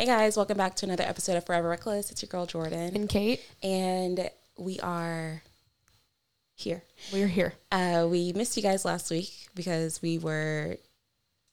[0.00, 2.10] Hey guys, welcome back to another episode of Forever Reckless.
[2.10, 5.42] It's your girl Jordan, And Kate, and we are
[6.54, 6.82] here.
[7.12, 7.52] we're here.
[7.70, 10.76] Uh, we missed you guys last week because we were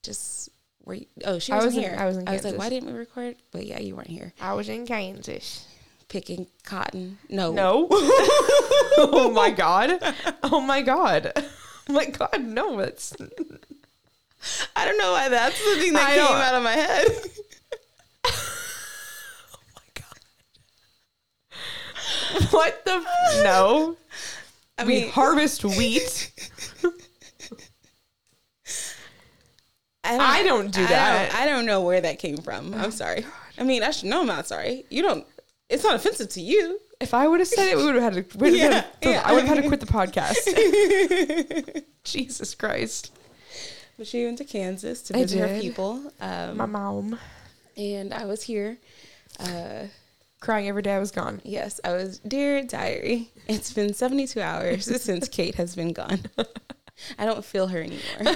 [0.01, 0.47] just
[0.85, 1.95] were you, oh she wasn't was in- here.
[1.99, 2.57] I was in I was like, Kansas.
[2.57, 3.35] why didn't we record?
[3.51, 5.67] But yeah, you weren't here I was in Kansas.
[6.07, 7.17] picking cotton.
[7.29, 7.87] No, No.
[7.91, 9.99] oh my god.
[10.43, 11.33] Oh my god.
[11.89, 12.45] Oh my god.
[12.45, 13.13] No, it's
[14.73, 17.07] I don't know why that's the thing that I came out of my head.
[22.51, 23.97] what the f- no.
[24.77, 26.31] I we mean, harvest wheat.
[30.03, 31.31] I I don't do I that.
[31.31, 32.73] don't, I don't know where that came from.
[32.73, 33.25] I'm sorry.
[33.57, 34.85] I mean, I should know I'm not sorry.
[34.89, 35.25] You don't.
[35.69, 36.79] It's not offensive to you.
[37.01, 38.49] If I would have said it, we would have had to.
[38.49, 39.21] Yeah, had to- yeah.
[39.25, 39.85] I would have had to quit the
[41.75, 41.83] podcast.
[42.03, 43.11] Jesus Christ,
[43.97, 47.19] But she went to Kansas to visit her people, um, my mom
[47.75, 48.77] and I was here.
[49.39, 49.83] Uh,
[50.39, 51.41] crying every day I was gone.
[51.43, 52.19] yes, I was.
[52.19, 56.21] Dear diary, it's been 72 hours since Kate has been gone.
[57.19, 58.35] I don't feel her anymore.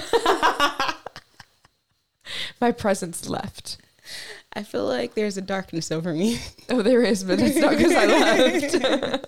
[2.60, 3.78] My presence left.
[4.54, 6.38] I feel like there's a darkness over me.
[6.68, 9.26] Oh, there is, but it's not because I left.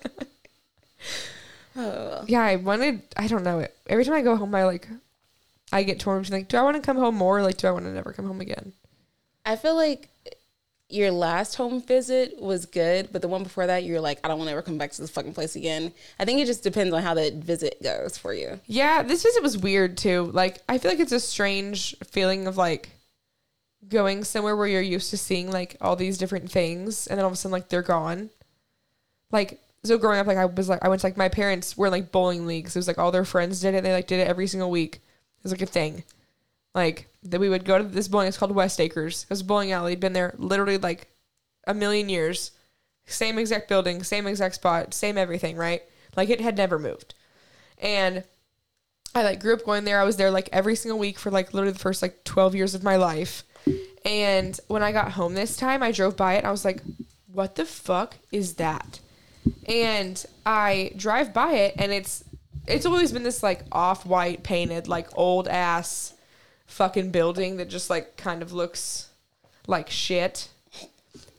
[1.77, 3.03] Oh, yeah, I wanted.
[3.17, 3.59] I don't know.
[3.61, 3.77] It.
[3.89, 4.87] Every time I go home, I like.
[5.73, 7.39] I get torn between like, do I want to come home more?
[7.39, 8.73] Or, like, do I want to never come home again?
[9.45, 10.09] I feel like
[10.95, 14.39] your last home visit was good, but the one before that, you're like, I don't
[14.39, 15.93] want to ever come back to this fucking place again.
[16.19, 18.61] I think it just depends on how the visit goes for you.
[18.67, 20.31] Yeah, this visit was weird too.
[20.33, 22.91] Like, I feel like it's a strange feeling of like
[23.89, 27.31] going somewhere where you're used to seeing like all these different things, and then all
[27.31, 28.31] of a sudden like they're gone.
[29.33, 31.87] Like, so growing up, like I was like I went to like my parents were
[31.87, 32.75] in like bowling leagues.
[32.75, 33.83] It was like all their friends did it.
[33.83, 34.97] They like did it every single week.
[34.97, 36.05] It was like a thing.
[36.75, 38.29] Like that we would go to this bowling.
[38.29, 39.27] It's called West Acres.
[39.29, 39.97] Was a bowling alley.
[39.97, 41.09] Been there literally like
[41.67, 42.53] a million years.
[43.07, 45.57] Same exact building, same exact spot, same everything.
[45.57, 45.83] Right?
[46.17, 47.15] Like it had never moved.
[47.79, 48.25] And
[49.15, 50.01] I like grew up going there.
[50.01, 52.75] I was there like every single week for like literally the first like 12 years
[52.75, 53.45] of my life.
[54.05, 56.83] And when I got home this time, I drove by it I was like,
[57.33, 59.01] what the fuck is that?
[59.67, 62.25] And I drive by it and it's
[62.67, 66.14] it's always been this like off-white painted like old ass
[66.75, 69.09] fucking building that just like kind of looks
[69.67, 70.49] like shit.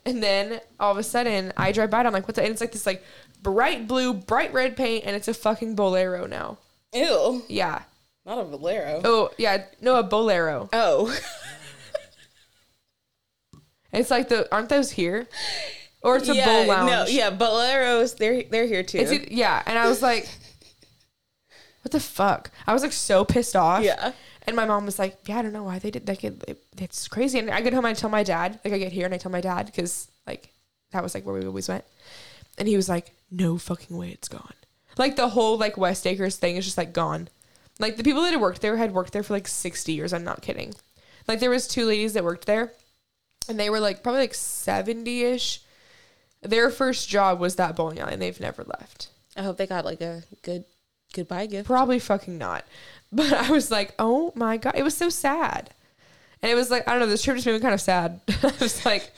[0.05, 2.51] And then all of a sudden I drive by it, I'm like, what the and
[2.51, 3.03] it's like this like
[3.41, 6.57] bright blue, bright red paint and it's a fucking Bowlero now.
[6.93, 7.81] Ew, Yeah.
[8.25, 9.01] not a Bowlero.
[9.03, 9.65] Oh, yeah.
[9.81, 10.69] No, a Bowlero.
[10.71, 11.15] Oh,
[13.91, 15.27] It's like the aren't those here?
[16.01, 16.91] Or it's a yeah, bowl lounge.
[16.91, 18.17] no, yeah, Bowleros.
[18.17, 18.99] They're they're here too.
[18.99, 20.27] It's yeah, and I was like,
[21.85, 22.49] what the fuck?
[22.65, 23.83] I was like so pissed off.
[23.83, 24.11] yeah,
[24.47, 26.63] And my mom was like, yeah, I don't know why they did like it, it-
[26.77, 27.37] it's crazy.
[27.37, 29.17] And I get home and I tell my dad, like I get here and I
[29.19, 30.51] tell my dad because like
[30.91, 31.85] that was like where we always went.
[32.57, 34.53] And he was like, no fucking way it's gone.
[34.97, 37.27] Like the whole like West Acres thing is just like gone.
[37.79, 40.11] Like the people that had worked there had worked there for like 60 years.
[40.11, 40.73] I'm not kidding.
[41.27, 42.71] Like there was two ladies that worked there
[43.47, 45.59] and they were like probably like 70ish.
[46.41, 49.09] Their first job was that bowling alley and they've never left.
[49.35, 50.63] I hope they got like a good
[51.15, 51.67] goodbye gift.
[51.67, 52.65] Probably fucking not.
[53.11, 55.69] But I was like, oh my god, it was so sad.
[56.41, 58.19] And it was like, I don't know, this trip just made me kind of sad.
[58.43, 59.09] I was like,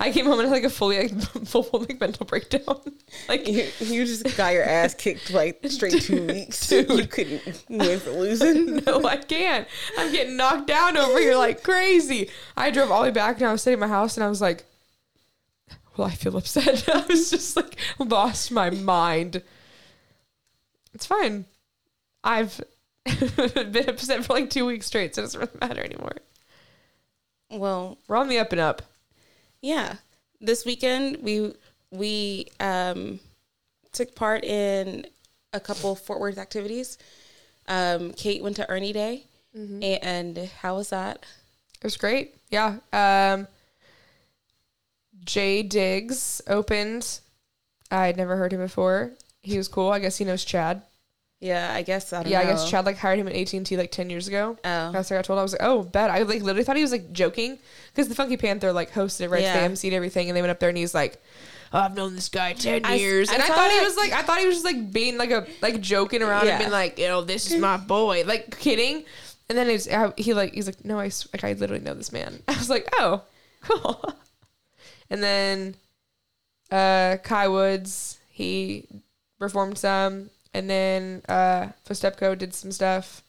[0.00, 2.80] I came home and had like a fully like full like mental breakdown.
[3.28, 6.72] like You, you just got your ass kicked like straight two weeks.
[6.72, 8.76] You couldn't win for losing.
[8.86, 9.68] no, I can't.
[9.98, 12.30] I'm getting knocked down over here like crazy.
[12.56, 14.28] I drove all the way back and I was sitting at my house and I
[14.28, 14.64] was like,
[15.96, 16.88] well, I feel upset.
[16.88, 19.42] I was just like lost my mind.
[20.94, 21.44] It's fine.
[22.22, 22.60] I've
[23.04, 26.16] been upset for like two weeks straight, so it doesn't really matter anymore.
[27.50, 28.82] Well, We're on the up and up.
[29.60, 29.96] yeah.
[30.40, 31.54] This weekend we
[31.90, 33.18] we um
[33.92, 35.06] took part in
[35.52, 36.98] a couple Fort Worth activities.
[37.66, 39.24] Um, Kate went to Ernie Day,
[39.54, 41.24] and how was that?
[41.78, 42.34] It was great.
[42.50, 42.76] Yeah.
[42.92, 43.46] Um,
[45.24, 47.20] Jay Diggs opened.
[47.90, 49.12] I'd never heard him before.
[49.44, 49.90] He was cool.
[49.90, 50.82] I guess he knows Chad.
[51.40, 52.48] Yeah, I guess I don't Yeah, know.
[52.48, 54.56] I guess Chad like hired him at AT and T like ten years ago.
[54.64, 55.38] Oh, That's what I got told.
[55.38, 56.10] I was like, oh, bet.
[56.10, 57.58] I like literally thought he was like joking
[57.92, 59.42] because the Funky Panther like hosted it, right?
[59.42, 59.60] Yeah.
[59.68, 61.22] They emceed everything, and they went up there, and he's like,
[61.72, 63.96] oh, I've known this guy ten I years, I and I, saw thought he was
[63.96, 66.52] like, I thought he was just like being like a like joking around Yeah.
[66.52, 69.04] and being like, you know, this is my boy, like kidding.
[69.50, 72.10] And then it's how- he like he's like, no, I like I literally know this
[72.12, 72.42] man.
[72.48, 73.22] I was like, oh,
[73.62, 74.02] cool.
[75.10, 75.74] And then
[76.70, 78.88] uh Kai Woods, he
[79.38, 83.22] performed some, and then uh Fostepco did some stuff,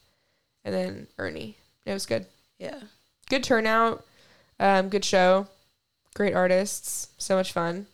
[0.64, 1.56] and then Ernie.
[1.84, 2.26] It was good
[2.58, 2.80] yeah.
[3.28, 4.04] good turnout,
[4.58, 5.46] um, good show.
[6.14, 7.08] Great artists.
[7.18, 7.86] So much fun.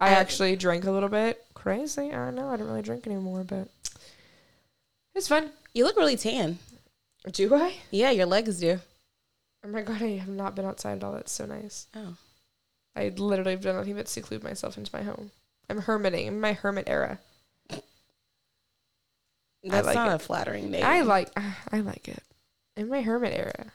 [0.00, 1.44] I, I- actually drank a little bit.
[1.54, 2.12] Crazy.
[2.12, 2.48] I know.
[2.48, 3.68] I don't really drink anymore, but
[5.14, 5.50] it's fun.
[5.74, 6.58] You look really tan.
[7.30, 7.74] Do I?
[7.90, 8.80] Yeah, your legs do.
[9.64, 11.12] Oh my god, I have not been outside at all.
[11.12, 11.86] That's so nice.
[11.94, 12.16] Oh.
[12.96, 15.30] I literally have done nothing but seclude myself into my home.
[15.70, 16.28] I'm hermiting.
[16.28, 17.18] I'm in my hermit era.
[19.64, 20.14] That's like not it.
[20.14, 20.84] a flattering name.
[20.84, 21.30] I like.
[21.70, 22.22] I like it.
[22.76, 23.66] In my hermit era.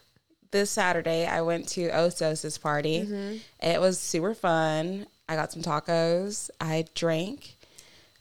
[0.52, 3.02] this Saturday I went to Osos's party.
[3.02, 3.38] Mm-hmm.
[3.68, 5.08] It was super fun.
[5.30, 6.50] I got some tacos.
[6.60, 7.56] I drank.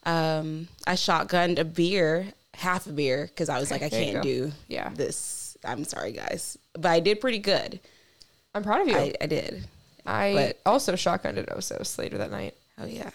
[0.05, 4.23] Um, I shotgunned a beer, half a beer, because I was like, I There can't
[4.23, 5.57] do Yeah, this.
[5.65, 7.81] I'm sorry, guys, but I did pretty good.
[8.55, 8.97] I'm proud of you.
[8.97, 12.55] I, I, I but- also shotgunned at Osos later that night.
[12.79, 13.11] Oh yeah,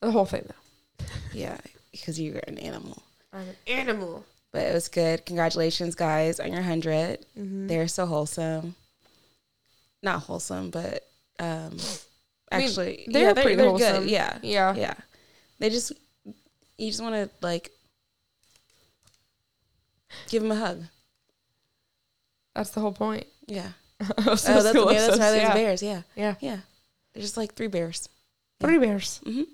[0.00, 1.04] The whole thing though.
[1.32, 1.58] yeah,
[1.92, 3.02] because you're an animal.
[3.32, 4.24] I'm an animal.
[4.52, 5.26] But it was good.
[5.26, 7.66] Congratulations, guys, on your 100 Mm-hmm.
[7.66, 8.74] They're so wholesome.
[10.02, 11.06] Not wholesome, but
[11.38, 11.76] um,
[12.50, 14.02] I mean, actually, they're yeah, pretty wholesome.
[14.04, 14.10] Good.
[14.10, 14.74] Yeah, Yeah.
[14.74, 14.94] yeah.
[15.58, 15.92] They just,
[16.78, 17.70] you just want to like
[20.28, 20.84] give them a hug.
[22.54, 23.26] That's the whole point.
[23.46, 23.68] Yeah.
[24.02, 25.54] Osos, oh, that's, cool, yeah, that's Osos, why there's yeah.
[25.54, 25.82] bears.
[25.82, 26.34] Yeah, Yeah.
[26.40, 26.58] yeah.
[27.12, 28.08] They're just like three bears.
[28.60, 29.20] Three bears.
[29.26, 29.46] Mhm.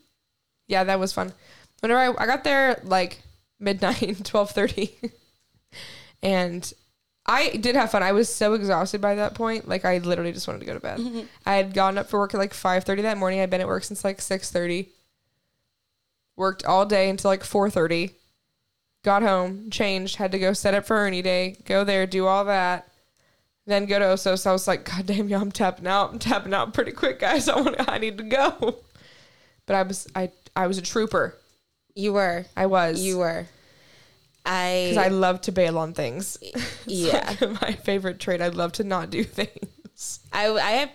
[0.67, 1.33] Yeah, that was fun.
[1.81, 3.23] Whenever I, I got there like
[3.59, 4.95] midnight, twelve thirty,
[6.23, 6.73] and
[7.27, 8.03] I did have fun.
[8.03, 9.69] I was so exhausted by that point.
[9.69, 10.99] Like I literally just wanted to go to bed.
[10.99, 11.21] Mm-hmm.
[11.47, 13.41] I had gotten up for work at like five thirty that morning.
[13.41, 14.89] I'd been at work since like six thirty.
[16.37, 18.13] Worked all day until like four thirty.
[19.05, 22.47] Got home, changed, had to go set up for Ernie Day, go there, do all
[22.47, 22.89] that.
[23.67, 24.47] Then go to Osos.
[24.47, 26.13] I was like, God damn, y'all, I'm tapping out.
[26.13, 27.49] I'm tapping out pretty quick, guys.
[27.51, 28.77] I want, I need to go.
[29.67, 31.37] But I was, I, I was a trooper.
[31.95, 32.45] You were.
[32.57, 33.01] I was.
[33.01, 33.47] You were.
[34.47, 34.89] I.
[34.91, 36.39] Because I love to bail on things.
[36.87, 37.35] Yeah.
[37.41, 38.41] like my favorite trait.
[38.43, 40.21] I love to not do things.
[40.33, 40.91] I I have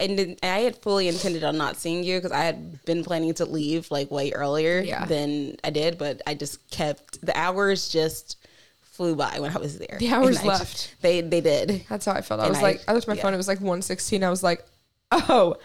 [0.00, 3.44] and I had fully intended on not seeing you because I had been planning to
[3.44, 5.04] leave like way earlier Yeah.
[5.06, 8.36] than I did, but I just kept the hours just
[8.80, 9.96] flew by when I was there.
[9.98, 10.96] The hours I just- left.
[11.02, 11.84] they they did.
[11.88, 12.40] That's how I felt.
[12.40, 13.22] I And was I- like, I looked at my yeah.
[13.22, 13.34] phone.
[13.34, 14.22] It was like 116.
[14.24, 14.64] I was like,
[15.12, 15.56] oh,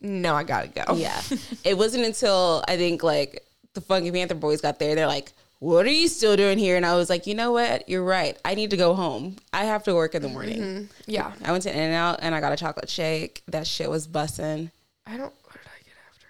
[0.00, 0.94] no, I gotta go.
[0.94, 1.20] Yeah.
[1.64, 4.94] it wasn't until I think like the Funky Panther boys got there.
[4.94, 7.88] They're like, "What are you still doing here?" And I was like, "You know what?
[7.88, 8.38] You're right.
[8.44, 9.36] I need to go home.
[9.52, 10.84] I have to work in the morning." Mm-hmm.
[11.06, 11.32] Yeah.
[11.44, 13.42] I went to In and Out and I got a chocolate shake.
[13.48, 14.70] That shit was bussing.
[15.06, 15.32] I don't.
[15.44, 16.26] What did I get after?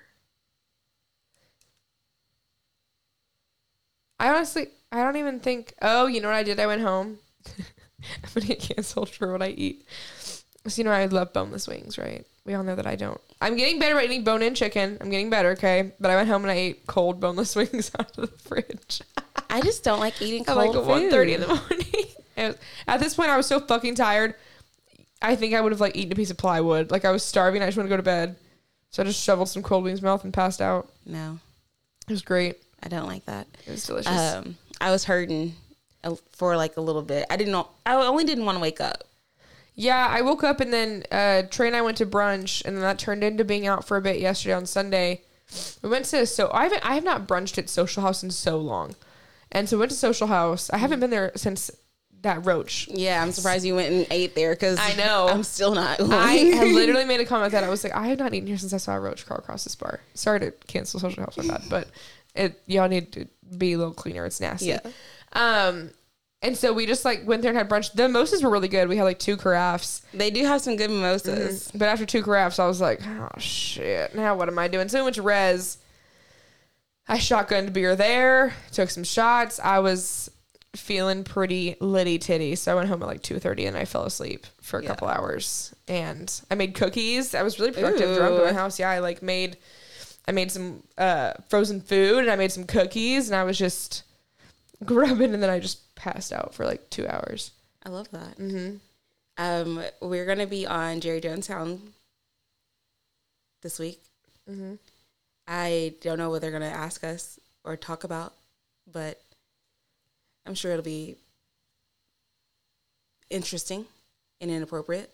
[4.21, 5.75] I honestly, I don't even think.
[5.83, 6.59] Oh, you know what I did?
[6.59, 7.19] I went home.
[8.23, 9.87] I'm gonna get canceled for what I eat.
[10.67, 12.27] So you know I love boneless wings, right?
[12.45, 13.21] We all know that I don't.
[13.41, 14.99] I'm getting better at eating bone-in chicken.
[15.01, 15.93] I'm getting better, okay?
[16.01, 19.01] But I went home and I ate cold boneless wings out of the fridge
[19.51, 21.13] I just don't like eating at cold like food.
[21.13, 22.05] 1.30 in the morning.
[22.37, 22.57] Was-
[22.87, 24.35] at this point, I was so fucking tired.
[25.23, 26.91] I think I would have like eaten a piece of plywood.
[26.91, 27.63] Like I was starving.
[27.63, 28.37] I just want to go to bed.
[28.91, 30.91] So I just shoveled some cold wings in my mouth and passed out.
[31.05, 31.39] No,
[32.09, 32.57] It was great.
[32.83, 33.47] I don't like that.
[33.67, 34.35] It was delicious.
[34.35, 35.55] Um, I was hurting
[36.37, 37.27] for like a little bit.
[37.29, 37.69] I didn't know.
[37.85, 39.05] I only didn't want to wake up.
[39.81, 42.83] Yeah, I woke up and then uh, Trey and I went to brunch, and then
[42.83, 45.23] that turned into being out for a bit yesterday on Sunday.
[45.83, 48.59] We went to so I haven't I have not brunched at Social House in so
[48.59, 48.97] long,
[49.53, 50.69] and so we went to Social House.
[50.71, 51.71] I haven't been there since
[52.23, 52.89] that roach.
[52.91, 55.29] Yeah, I'm surprised you went and ate there because I know.
[55.29, 55.99] I'm still not.
[55.99, 56.13] Going.
[56.13, 58.59] I had literally made a comment that I was like, I have not eaten here
[58.59, 60.01] since I saw a roach crawl across this bar.
[60.15, 61.89] Sorry to cancel Social House, my that, but
[62.35, 64.27] it y'all need to be a little cleaner.
[64.27, 64.67] It's nasty.
[64.67, 64.81] Yeah.
[65.35, 65.93] Um,
[66.43, 67.93] and so we just like went there and had brunch.
[67.93, 68.89] The mimosas were really good.
[68.89, 70.03] We had like two carafes.
[70.15, 71.71] they do have some good mimosas.
[71.75, 74.89] But after two carafes, I was like, oh shit, now what am I doing?
[74.89, 75.79] So much Res.
[77.11, 79.59] I shotgunned beer there, took some shots.
[79.59, 80.31] I was
[80.77, 82.55] feeling pretty litty titty.
[82.55, 84.89] So I went home at like 2.30 and I fell asleep for a Yeah.
[84.91, 85.75] couple hours.
[85.89, 87.35] And I made cookies.
[87.35, 88.79] I was really productive drunk at my house.
[88.79, 89.57] Yeah, I like made,
[90.29, 94.03] I made some uh, frozen food and I made some cookies and I was just
[94.85, 97.51] grubbing and then I just passed out for like two hours.
[97.85, 98.39] I love that.
[98.39, 98.77] Mm-hmm.
[99.37, 101.81] Um, we're gonna be on Jerry Jonestown
[103.63, 104.01] this week.
[104.49, 104.75] Mm-hmm.
[105.47, 108.33] I don't know what they're gonna ask us or talk about,
[108.91, 109.21] but
[110.47, 111.17] I'm sure it'll be
[113.29, 113.85] interesting
[114.41, 115.13] and inappropriate.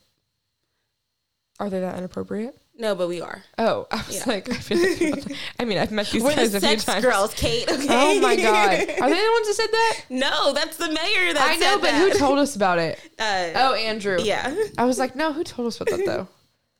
[1.58, 2.56] Are they that inappropriate?
[2.76, 3.42] No, but we are.
[3.56, 4.24] Oh, I was Yeah.
[4.26, 4.78] like, I feel
[5.10, 5.24] like,
[5.60, 7.04] I mean, I've met these We're guys the a few sex times.
[7.04, 7.70] girls, Kate.
[7.70, 7.86] Okay.
[7.88, 10.00] Oh my god, are they the ones that said that?
[10.10, 11.32] no, that's the mayor.
[11.34, 12.12] That I know, but that.
[12.12, 12.98] who told us about it?
[13.18, 14.18] Uh, Oh, Andrew.
[14.20, 16.28] yeah, I was like, no, who told us about that though?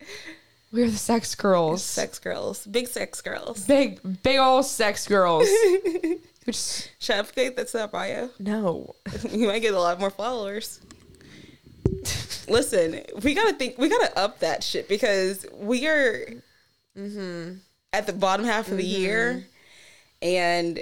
[0.72, 3.64] We're the sex girls, sex girls, big sex girls.
[3.64, 5.48] big, big old sex girls.
[6.44, 7.56] Which Shut up, Kate.
[7.56, 8.30] That's not bio.
[8.40, 8.96] no,
[9.30, 10.80] You might get a lot more followers.
[12.48, 13.78] Listen, we gotta think.
[13.78, 16.26] We gotta up that shit because we are
[16.96, 17.54] Mm-hmm.
[17.92, 19.44] at the bottom half of the year,
[20.22, 20.80] and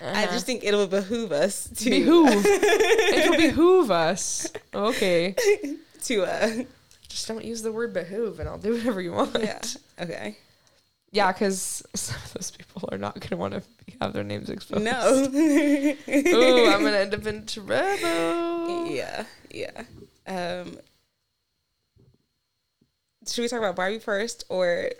[0.00, 0.32] I Uh-huh.
[0.32, 2.46] just think it'll behoove us to behoove.
[2.46, 4.46] It'll behoove us.
[4.74, 5.34] Okay.
[6.04, 6.64] to uh
[7.08, 9.36] Just don't use the word behoove, and I'll do whatever you want.
[9.38, 9.60] yeah
[10.00, 10.38] okay
[11.12, 13.62] Yeah, because some of those people are not gonna want to
[14.00, 14.84] have their names exposed.
[14.84, 14.90] no
[15.32, 18.86] Ooh, I'm gonna end up in trouble.
[18.90, 19.82] yeah yeah
[20.26, 20.78] um
[23.26, 24.90] should we talk about Barbie first or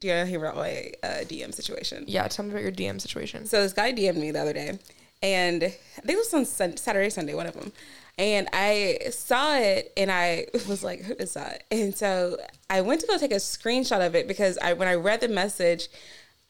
[0.00, 2.04] do you want to hear about my uh, DM situation?
[2.06, 3.46] Yeah, tell me about your DM situation.
[3.46, 4.78] So this guy DM'd me the other day,
[5.24, 6.44] and I think it was on
[6.76, 7.72] Saturday, Sunday, one of them.
[8.18, 12.36] And I saw it, and I was like, "Who is that?" And so
[12.68, 15.28] I went to go take a screenshot of it because I, when I read the
[15.28, 15.88] message,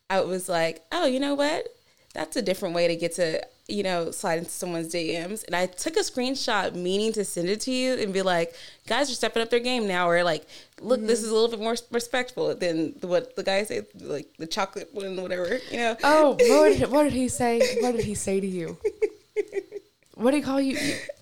[0.08, 1.68] I was like, "Oh, you know what?
[2.14, 5.66] That's a different way to get to, you know, slide into someone's DMs." And I
[5.66, 8.54] took a screenshot, meaning to send it to you and be like,
[8.86, 10.46] "Guys are stepping up their game now," or like,
[10.80, 11.26] "Look, this mm-hmm.
[11.26, 15.20] is a little bit more respectful than what the guy said, like the chocolate one,
[15.20, 15.96] whatever." You know?
[16.02, 17.60] Oh, what did, what did he say?
[17.82, 18.78] What did he say to you?
[20.18, 20.76] What do you call you?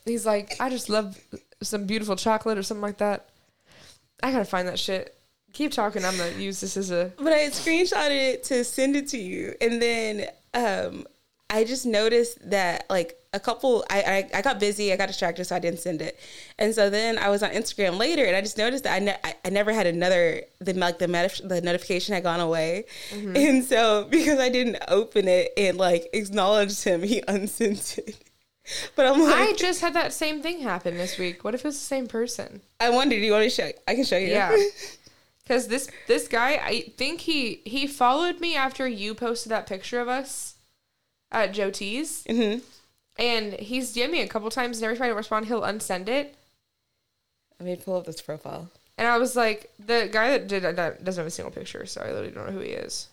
[0.07, 1.21] He's like, I just love
[1.63, 3.29] some beautiful chocolate or something like that.
[4.23, 5.15] I gotta find that shit.
[5.53, 6.03] Keep talking.
[6.03, 7.13] I'm gonna use this as a.
[7.19, 11.07] But I had screenshotted it to send it to you, and then um,
[11.51, 15.45] I just noticed that like a couple, I, I I got busy, I got distracted,
[15.45, 16.19] so I didn't send it,
[16.59, 19.19] and so then I was on Instagram later, and I just noticed that I ne-
[19.23, 23.63] I, I never had another the like the met- the notification had gone away, and
[23.63, 28.17] so because I didn't open it and like acknowledged him, he unsent it.
[28.97, 31.45] But I'm like, I just had that same thing happen this week.
[31.45, 32.63] What if it's the same person?
[32.81, 33.71] I wondered, do you want to show?
[33.87, 34.29] I can show you.
[34.29, 34.57] Yeah.
[35.47, 40.01] Because this this guy, I think he he followed me after you posted that picture
[40.01, 40.57] of us
[41.31, 42.57] at Joe T's, hmm
[43.19, 46.35] and he's DM'd me a couple times, and every time I respond, he'll unsend it.
[47.61, 48.71] I me pull up this profile.
[48.99, 52.01] And I was like, the guy that did that doesn't have a single picture, so
[52.01, 53.09] I literally don't know who he is.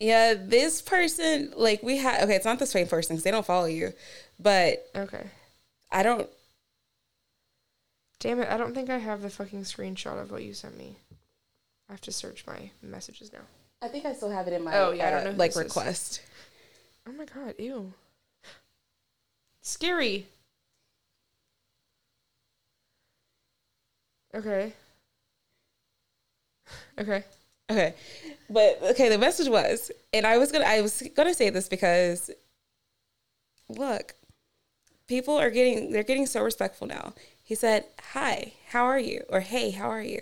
[0.00, 3.44] Yeah, this person, like we had, okay, it's not the same person because they don't
[3.46, 3.92] follow you,
[4.38, 5.26] but Okay.
[5.90, 6.28] I don't,
[8.20, 10.96] Damn it, I don't think I have the fucking screenshot of what you sent me.
[11.88, 13.40] I have to search my messages now.
[13.80, 15.52] I think I still have it in my, Oh, yeah, I don't uh, know like
[15.54, 15.64] this is.
[15.64, 16.22] request.
[17.06, 17.92] Oh my god, ew.
[19.62, 20.26] Scary.
[24.34, 24.72] Okay.
[26.98, 27.24] Okay.
[27.70, 27.94] Okay.
[28.50, 32.30] But okay, the message was, and I was gonna I was gonna say this because
[33.68, 34.14] look,
[35.06, 37.12] people are getting they're getting so respectful now.
[37.42, 39.24] He said, Hi, how are you?
[39.28, 40.20] Or hey, how are you?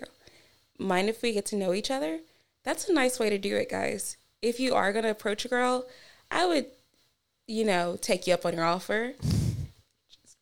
[0.78, 2.20] Mind if we get to know each other?
[2.64, 4.16] That's a nice way to do it, guys.
[4.42, 5.86] If you are gonna approach a girl,
[6.30, 6.66] I would,
[7.46, 9.14] you know, take you up on your offer.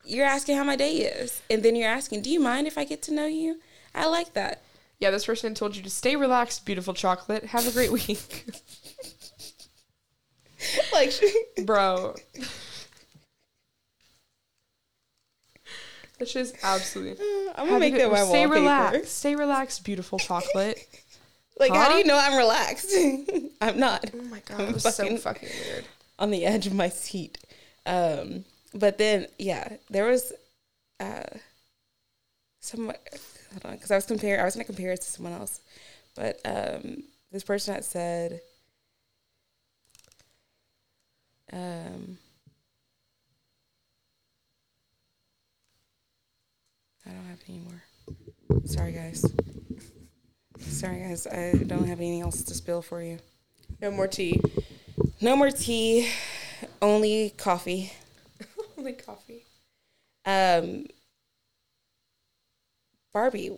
[0.04, 1.42] You're asking how my day is.
[1.50, 3.60] And then you're asking, Do you mind if I get to know you?
[3.94, 4.63] I like that.
[5.04, 7.44] Yeah, this person told you to stay relaxed, beautiful chocolate.
[7.44, 8.08] Have a great week.
[10.94, 11.12] like
[11.66, 12.14] Bro.
[16.18, 17.22] That's just absolutely.
[17.54, 18.52] I'm gonna make that my Stay wallpaper.
[18.54, 19.18] relaxed.
[19.18, 20.78] Stay relaxed, beautiful chocolate.
[21.60, 22.92] Like, how do you know I'm relaxed?
[23.60, 25.84] I'm not Oh my god, I'm was fucking- so fucking weird.
[26.18, 27.38] on the edge of my seat.
[27.86, 28.44] Um,
[28.74, 30.32] but then, yeah, there was
[30.98, 31.22] uh,
[32.60, 32.90] some.
[33.54, 35.60] Hold on, because I was comparing, I was gonna compare it to someone else,
[36.14, 38.40] but um, this person had said,
[41.52, 42.18] um,
[47.06, 47.82] I don't have any more.
[48.64, 49.24] Sorry, guys.
[50.58, 51.26] Sorry, guys.
[51.26, 53.18] I don't have anything else to spill for you.
[53.80, 54.40] No more tea.
[55.20, 56.10] No more tea,
[56.82, 57.92] only coffee.
[58.78, 59.44] Only coffee.
[60.26, 60.86] Um,
[63.14, 63.52] Barbie.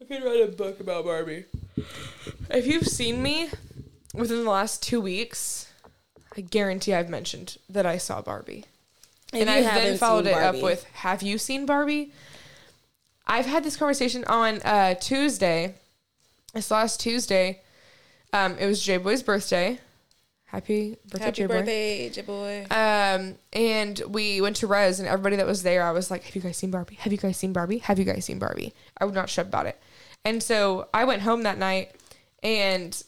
[0.00, 1.46] I could write a book about Barbie.
[2.48, 3.50] If you've seen me
[4.14, 5.70] within the last two weeks,
[6.36, 8.64] I guarantee I've mentioned that I saw Barbie.
[9.32, 12.12] If and I haven't then followed it Barbie- up with, "Have you seen Barbie?"
[13.26, 15.74] I've had this conversation on uh, Tuesday.
[16.54, 17.60] This last Tuesday,
[18.32, 19.80] um, it was J Boy's birthday.
[20.48, 22.66] Happy birthday, Happy birthday, J boy.
[22.70, 26.34] Um, and we went to Res, and everybody that was there, I was like, "Have
[26.34, 26.94] you guys seen Barbie?
[26.96, 27.78] Have you guys seen Barbie?
[27.78, 29.78] Have you guys seen Barbie?" I would not shut about it.
[30.24, 31.94] And so I went home that night,
[32.42, 33.00] and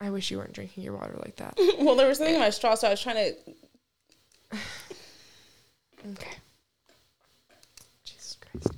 [0.00, 1.54] I wish you weren't drinking your water like that.
[1.78, 3.34] well, there was something in my straw, so I was trying
[4.52, 4.58] to.
[6.12, 6.32] Okay.
[8.04, 8.76] Jesus Christ.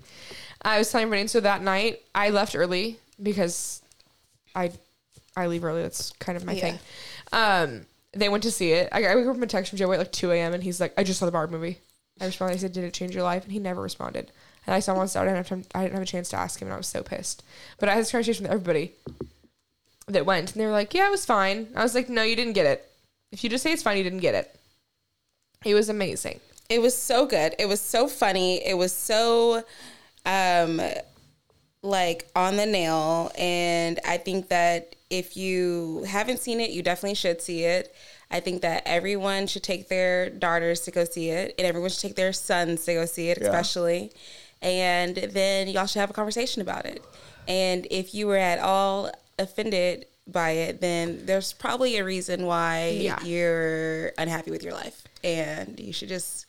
[0.62, 3.82] I was telling Brittany, so that night I left early because
[4.54, 4.70] I
[5.36, 5.82] I leave early.
[5.82, 6.60] That's kind of my Yeah.
[6.60, 6.78] thing.
[7.32, 8.88] Um, they went to see it.
[8.92, 10.54] I, I got home a text from Joe at like 2 a.m.
[10.54, 11.78] and he's like, I just saw the Barbie movie.
[12.20, 12.54] I responded.
[12.54, 14.32] I said, "Did it change your life?" And he never responded.
[14.66, 15.32] And I saw him on Saturday.
[15.32, 15.70] I didn't have time.
[15.74, 17.42] I didn't have a chance to ask him, and I was so pissed.
[17.78, 18.92] But I had this conversation with everybody
[20.08, 22.36] that went, and they were like, "Yeah, it was fine." I was like, "No, you
[22.36, 22.90] didn't get it.
[23.32, 24.58] If you just say it's fine, you didn't get it."
[25.64, 26.40] It was amazing.
[26.68, 27.54] It was so good.
[27.58, 28.66] It was so funny.
[28.66, 29.64] It was so
[30.24, 30.80] um
[31.86, 37.14] like on the nail and I think that if you haven't seen it, you definitely
[37.14, 37.94] should see it.
[38.30, 42.00] I think that everyone should take their daughters to go see it and everyone should
[42.00, 43.46] take their sons to go see it Yeah.
[43.46, 44.12] especially.
[44.60, 47.04] And then y'all should have a conversation about it.
[47.46, 52.88] And if you were at all offended by it, then there's probably a reason why
[53.00, 53.22] Yeah.
[53.22, 55.04] you're unhappy with your life.
[55.22, 56.46] And you should just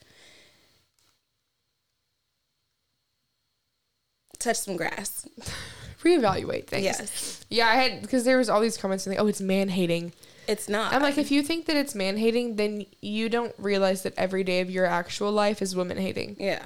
[4.40, 5.28] touch some grass.
[6.04, 6.84] Reevaluate things.
[6.84, 7.46] Yes.
[7.50, 10.14] Yeah, I had because there was all these comments saying, "Oh, it's man hating."
[10.48, 10.94] It's not.
[10.94, 14.44] I'm like, if you think that it's man hating, then you don't realize that every
[14.46, 16.38] day of your actual life is woman hating.
[16.40, 16.64] yeah.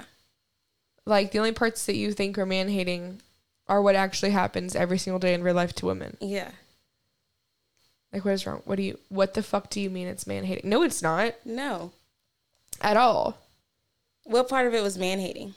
[1.04, 3.22] Like the only parts that you think are man hating
[3.66, 6.16] are what actually happens every single day in real life to women.
[6.20, 6.50] Yeah.
[8.12, 8.62] Like, what is wrong?
[8.66, 8.98] What do you?
[9.08, 10.68] What the fuck do you mean it's man hating?
[10.70, 11.90] No, it's not No.
[12.80, 13.38] at all.
[14.24, 15.54] What part of it was man hating?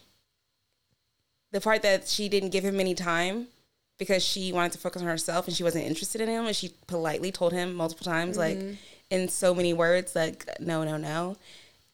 [1.55, 3.47] The part that she didn't give him any time
[3.97, 6.73] because she wanted to focus on herself and she wasn't interested in him and she
[6.85, 8.73] politely told him multiple times like mm-hmm.
[9.09, 11.37] in so many words like no no no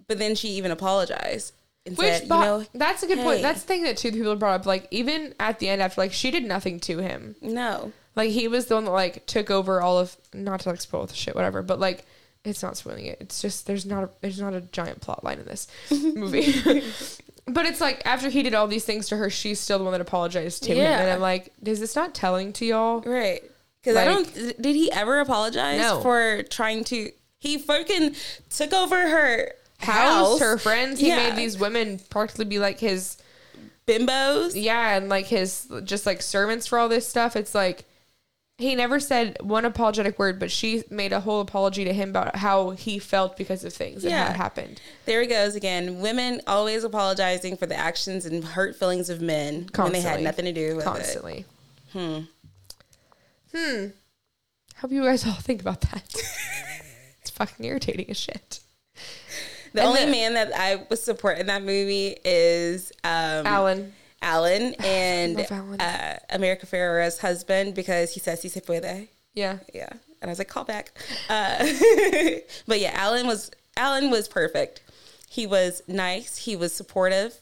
[0.07, 1.53] but then she even apologized
[1.85, 3.23] and Which, said you know that's a good hey.
[3.23, 3.41] point.
[3.41, 4.65] That's the thing that two people brought up.
[4.65, 7.35] Like, even at the end, after like she did nothing to him.
[7.41, 10.81] no Like he was the one that like took over all of not to like
[10.81, 11.63] spoil the shit, whatever.
[11.63, 12.05] But like,
[12.43, 13.17] it's not spoiling it.
[13.19, 16.53] It's just there's not a there's not a giant plot line in this movie.
[17.53, 19.91] but it's like after he did all these things to her, she's still the one
[19.93, 20.77] that apologized to him.
[20.77, 21.01] Yeah.
[21.01, 23.01] And I'm like, is this not telling to y'all?
[23.01, 23.43] right
[23.81, 24.31] because I don't
[24.61, 26.01] did he ever apologize No.
[26.01, 28.15] for trying to he fucking
[28.49, 29.93] took over her House,
[30.33, 30.99] house her friends.
[30.99, 31.15] He Yeah.
[31.29, 33.17] made these women practically be like his
[33.87, 37.35] bimbos yeah, and like his just like servants for all this stuff.
[37.35, 37.85] It's like
[38.61, 42.35] he never said one apologetic word, but she made a whole apology to him about
[42.37, 44.27] how he felt because of things that Yeah.
[44.27, 44.79] had happened.
[45.05, 45.99] There he goes again.
[46.01, 50.45] Women always apologizing for the actions and hurt feelings of men when they had nothing
[50.45, 50.87] to do with it.
[50.87, 51.45] constantly.
[51.93, 52.19] Hmm.
[53.55, 53.85] Hmm.
[54.77, 56.03] Hope you guys all think about that.
[57.21, 58.59] it's fucking irritating as shit.
[59.73, 63.93] The And only the- man that I would support in that movie is um, Alan.
[64.21, 65.39] Alan and.
[65.49, 69.07] Uh, America Ferrera's husband because he says he se puede.
[69.33, 69.59] Yeah.
[69.73, 69.89] Yeah,
[70.21, 70.91] and I was like, call back.
[71.29, 71.57] Uh,
[72.67, 74.81] but yeah, Alan was Alan was perfect.
[75.29, 76.35] He was nice.
[76.37, 77.35] He was supportive.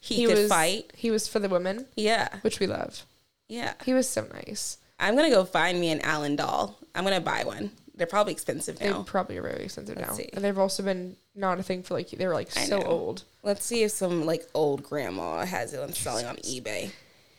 [0.00, 0.92] He, could was fight.
[0.94, 3.04] He was for the women, Yeah, which we love.
[3.48, 3.72] yeah.
[3.84, 4.78] He was so nice.
[5.00, 6.78] I'm gonna go find me an Alan doll.
[6.94, 7.70] I'm gonna buy one.
[7.96, 8.86] They're probably expensive now.
[8.86, 9.02] They now.
[9.04, 10.28] probably are very expensive Let's now, see.
[10.32, 12.86] and they've also been not a thing for like they were like I so know.
[12.86, 13.24] old.
[13.42, 16.90] Let's see if some like old grandma has it on selling on eBay.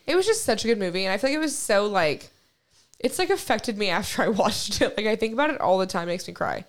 [0.08, 2.30] It was just such a good movie, and I feel like it was so like,
[3.00, 4.96] it's like affected me after I watched it.
[4.98, 6.66] Like I think about it all the time, it makes me cry.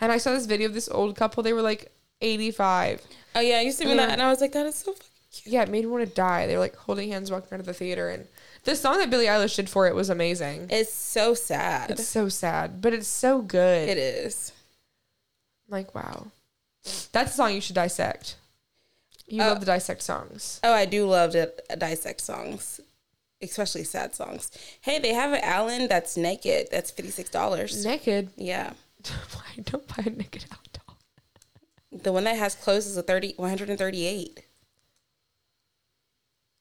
[0.00, 1.42] And I saw this video of this old couple.
[1.42, 3.00] They were like eighty five.
[3.34, 4.06] Oh yeah, you sent me Yeah.
[4.06, 5.52] that, and I was like, that is so fucking cute.
[5.52, 6.46] Yeah, it made me want to die.
[6.46, 8.26] They were like holding hands, walking out of the theater, and
[8.64, 10.68] the song that Billie Eilish did for it was amazing.
[10.70, 11.90] It's so sad.
[11.92, 13.88] It's so sad, but it's so good.
[13.88, 14.52] it is.
[15.68, 16.26] Like wow,
[17.12, 18.36] that's a song you should dissect.
[19.26, 20.60] You Uh, love the dissect songs.
[20.64, 22.80] Oh, I do love to dissect songs,
[23.40, 24.50] especially sad songs.
[24.82, 26.68] Hey, they have an Allen that's naked.
[26.70, 27.84] That's fifty six dollars.
[27.84, 28.30] Naked.
[28.36, 28.72] Yeah,
[29.06, 30.96] Why don't buy a naked out doll?
[32.02, 34.44] the one that has clothes is a 30, 138.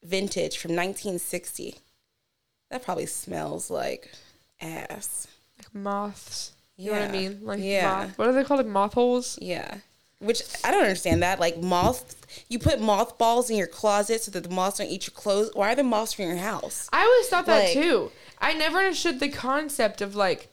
[0.04, 1.76] Vintage from nineteen sixty.
[2.70, 4.12] That probably smells like
[4.60, 5.28] ass.
[5.58, 6.54] Like moths.
[6.78, 7.40] You know what I mean?
[7.44, 8.06] Like Yeah.
[8.08, 8.18] moth.
[8.18, 8.60] What are they called?
[8.60, 9.38] Like moth holes?
[9.42, 9.78] Yeah.
[10.22, 11.40] Which I don't understand that.
[11.40, 12.16] Like moth,
[12.48, 15.50] you put mothballs in your closet so that the moths don't eat your clothes.
[15.54, 16.88] Why are the moths from your house?
[16.94, 18.12] I always thought that Like- too.
[18.40, 20.48] I never understood the concept of like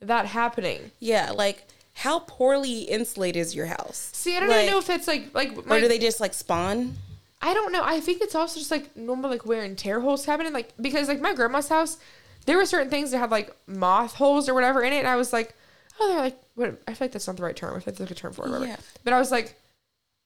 [0.00, 0.90] that happening.
[0.98, 4.08] Yeah, like how poorly insulated is your house?
[4.14, 6.32] See, I don't Like- even know if it's like like Or do they just like
[6.34, 6.96] spawn?
[7.42, 7.82] I don't know.
[7.84, 10.52] I think it's also just like normal like wear and tear holes happening.
[10.52, 11.98] Like because like my grandma's house,
[12.46, 15.16] there were certain things that had like moth holes or whatever in it, and I
[15.16, 15.54] was like,
[16.00, 16.80] oh, they're like what?
[16.88, 17.70] I feel like that's not the right term.
[17.76, 18.50] I feel like that's a term for it.
[18.50, 18.66] Whatever.
[18.66, 18.76] Yeah.
[19.04, 19.54] But I was like,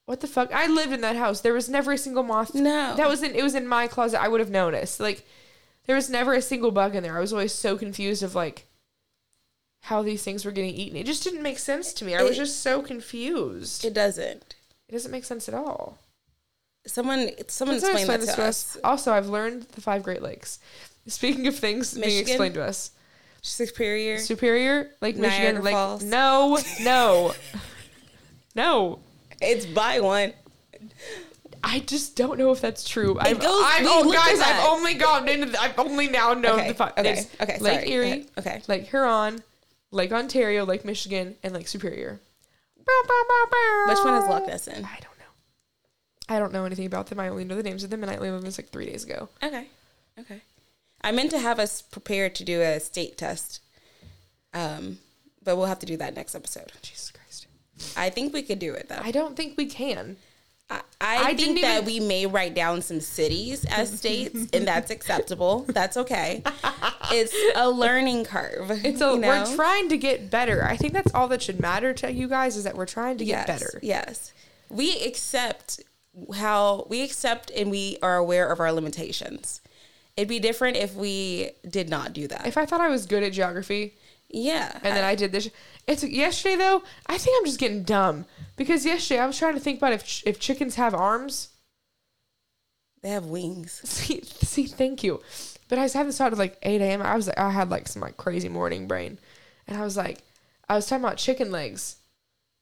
[0.07, 0.53] what the fuck?
[0.53, 1.41] I lived in that house.
[1.41, 2.55] There was never a single moth.
[2.55, 2.95] No.
[2.97, 4.21] that was in it was in my closet.
[4.23, 5.01] I would have noticed.
[5.01, 5.27] Like
[5.87, 7.17] there was never a single bug in there.
[7.17, 8.67] I was always so confused of like
[9.83, 10.97] how these things were getting eaten.
[10.97, 12.15] It just didn't make sense to me.
[12.15, 13.85] I was just so confused.
[13.85, 14.55] It, It doesn't.
[14.89, 15.99] It doesn't make sense at all.
[16.87, 18.77] Someone, someone explain explain to this us.
[18.85, 20.59] Also, I've learned the five Great Lakes.
[21.07, 22.91] Speaking of things being explained to us,
[23.45, 24.19] Superior.
[24.19, 25.73] Superior Like Niagara Michigan.
[25.73, 26.03] Falls.
[26.03, 27.35] No, no,
[28.55, 28.99] no.
[29.41, 30.33] It's by one.
[31.63, 33.19] I just don't know if that's true.
[33.21, 35.47] I've, goes- I've, we oh, looked at guys, I've only gone into.
[35.47, 36.93] The, I've only now known Okay, the five.
[36.97, 37.91] okay, okay, Lake sorry.
[37.93, 38.63] Erie, Okay, okay.
[38.67, 39.43] Lake Huron,
[39.91, 42.21] Lake Ontario, Lake Michigan, and Lake Superior.
[42.77, 44.85] Which one is Loch Ness in?
[44.85, 45.33] I don't know.
[46.29, 47.21] I don't know anything about them.
[47.21, 49.05] I only know the names of them, and I only learned this like three days
[49.05, 49.29] ago.
[49.43, 49.67] Okay.
[50.19, 50.41] Okay.
[51.05, 53.61] I meant to have us prepared to do a state test.
[54.55, 54.99] Um,
[55.43, 56.73] but we'll have to do that next episode.
[56.81, 57.47] Jesus Christ.
[57.97, 59.01] I think we could do it though.
[59.03, 60.17] I don't think we can.
[60.71, 64.67] I, I, I think that even- we may write down some cities as states, and
[64.67, 65.67] that's acceptable.
[65.69, 66.43] That's okay.
[67.11, 68.71] It's a learning curve.
[68.83, 69.29] It's a you know?
[69.29, 70.65] we're trying to get better.
[70.65, 73.27] I think that's all that should matter to you guys is that we're trying to
[73.27, 73.79] get yes, better.
[73.83, 74.33] Yes,
[74.71, 75.83] we accept
[76.37, 79.61] how we accept and we are aware of our limitations.
[80.17, 82.47] It'd be different if we did not do that.
[82.47, 83.95] If I thought I was good at geography
[84.35, 85.49] yeah, and then I did this,
[85.87, 86.83] it's yesterday though.
[87.07, 88.25] I think I'm just getting dumb
[88.57, 91.51] because yesterday I was trying to think about if ch- if chickens have arms.
[93.03, 93.81] they have wings.
[93.85, 95.21] See, see, thank you.
[95.69, 97.03] But I was having this thought of like 8 a.m.
[97.03, 99.19] I was like, I had like some like crazy morning brain,
[99.69, 100.19] and I was like,
[100.69, 101.97] I was talking about chicken legs,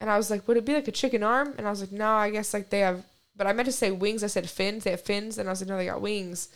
[0.01, 1.55] and I was like, would it be like a chicken arm?
[1.57, 3.05] And I was like, no, I guess like they have.
[3.35, 4.23] But I meant to say wings.
[4.23, 4.85] I said fins.
[4.85, 6.49] They have fins, and I was like, no, they got wings.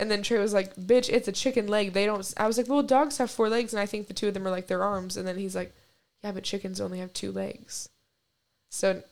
[0.00, 1.92] And then Trey was like, bitch, it's a chicken leg.
[1.92, 2.32] They don't.
[2.36, 4.46] I was like, well, dogs have four legs, and I think the two of them
[4.46, 5.16] are like their arms.
[5.16, 5.74] And then he's like,
[6.22, 7.88] yeah, but chickens only have two legs.
[8.70, 9.02] So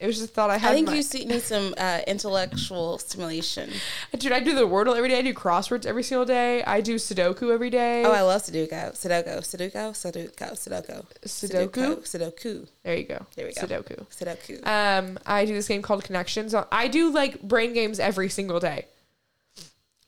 [0.00, 0.72] it was just a thought I had.
[0.72, 3.70] I think my- you see- need some uh, intellectual stimulation.
[4.18, 5.18] Dude, I do the Wordle every day.
[5.18, 6.64] I do crosswords every single day.
[6.64, 8.02] I do Sudoku every day.
[8.04, 8.92] Oh, I love Sudoku.
[8.92, 9.38] Sudoku.
[9.38, 9.92] Sudoku.
[9.94, 10.34] Sudoku.
[10.54, 11.06] Sudoku.
[11.24, 12.02] Sudoku?
[12.02, 12.68] Sudoku.
[12.82, 13.24] there you go.
[13.36, 13.60] There we go.
[13.62, 14.06] Sudoku.
[14.08, 14.66] Sudoku.
[14.66, 16.54] Um, I do this game called Connections.
[16.72, 18.86] I do like brain games every single day.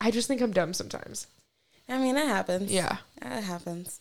[0.00, 1.26] I just think I'm dumb sometimes.
[1.88, 2.70] I mean, that happens.
[2.70, 2.98] Yeah.
[3.22, 3.98] That happens.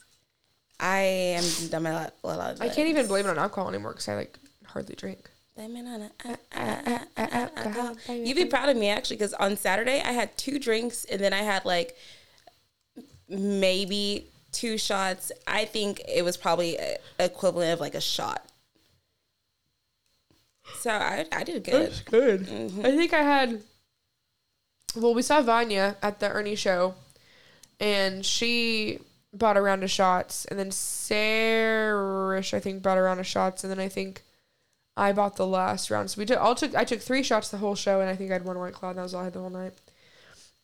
[0.79, 2.13] I am dumb a lot.
[2.23, 4.95] A lot of I can't even blame it on alcohol anymore because I like hardly
[4.95, 5.29] drink.
[5.55, 7.97] Blame it on a- uh, uh, uh, uh, alcohol.
[8.10, 11.33] You'd be proud of me actually, because on Saturday I had two drinks and then
[11.33, 11.95] I had like
[13.27, 15.31] maybe two shots.
[15.47, 18.45] I think it was probably a- equivalent of like a shot.
[20.79, 21.93] So I I did good.
[22.05, 22.41] good.
[22.45, 22.86] Mm-hmm.
[22.86, 23.62] I think I had.
[24.95, 26.95] Well, we saw Vanya at the Ernie show,
[27.80, 29.00] and she
[29.34, 33.63] bought a round of shots, and then Sarish, I think, bought a round of shots,
[33.63, 34.23] and then I think
[34.95, 36.10] I bought the last round.
[36.10, 38.32] So we took all took I took three shots the whole show, and I think
[38.32, 39.73] I had one White Claw, and that was all I had the whole night.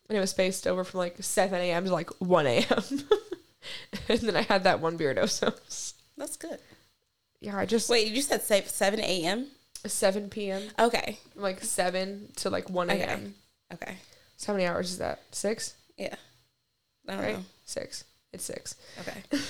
[0.09, 1.85] And it was spaced over from like seven a.m.
[1.85, 2.83] to like one a.m.
[4.09, 5.53] and then I had that one beer so
[6.17, 6.59] That's good.
[7.39, 9.47] yeah, I just Wait, you just said seven a.m.
[9.85, 10.63] seven p.m.
[10.79, 11.19] Okay.
[11.33, 13.01] from like seven to like one Okay.
[13.03, 13.35] a.m.
[13.73, 13.97] Okay.
[14.43, 15.21] So how many hours is that?
[15.31, 16.15] Six, Yeah.
[17.07, 17.35] I don't right?
[17.37, 17.45] know.
[17.65, 18.03] Six.
[18.33, 18.75] It's six.
[18.99, 19.23] Okay.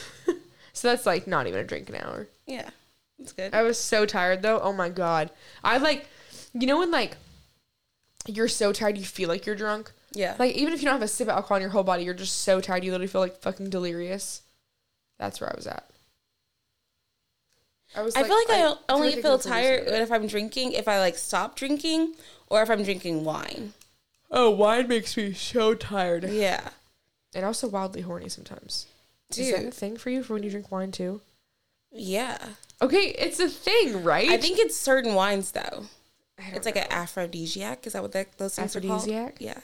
[0.76, 2.28] So that's like not even a drink an hour.
[2.48, 2.68] Yeah.
[3.20, 3.54] That's good.
[3.54, 4.60] I was so tired though.
[4.60, 5.30] Oh my god.
[5.64, 6.08] I like,
[6.54, 7.16] you know when like
[8.26, 9.92] you're so tired you feel like you're drunk.
[10.14, 10.36] Yeah.
[10.40, 12.16] Like even if you don't have a sip of alcohol in your whole body, you're
[12.16, 14.42] just so tired you literally feel like fucking delirious.
[15.20, 15.88] That's where I was at.
[17.96, 18.16] I was.
[18.16, 21.56] I feel like I, it's only feel tired if I'm drinking, if I like stop
[21.56, 22.16] drinking,
[22.48, 23.74] or if I'm drinking wine.
[24.36, 26.24] Oh, wine makes me so tired.
[26.28, 26.70] Yeah.
[27.36, 28.88] And also wildly horny sometimes.
[29.38, 31.22] Is that a thing for you for when you drink wine too?
[31.92, 32.38] Yeah.
[32.82, 34.30] Okay, it's a thing, right?
[34.30, 35.86] I think it's certain wines though.
[36.40, 37.86] I don't It's like an aphrodisiac.
[37.86, 39.40] Is that what that, those things are Aphrodisiac?
[39.40, 39.42] called?
[39.42, 39.60] Yeah.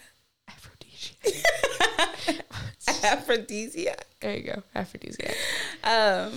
[0.48, 2.46] aphrodisiac.
[3.04, 4.06] Aphrodisiac.
[4.22, 5.36] there you go, aphrodisiac.
[5.84, 6.34] Um.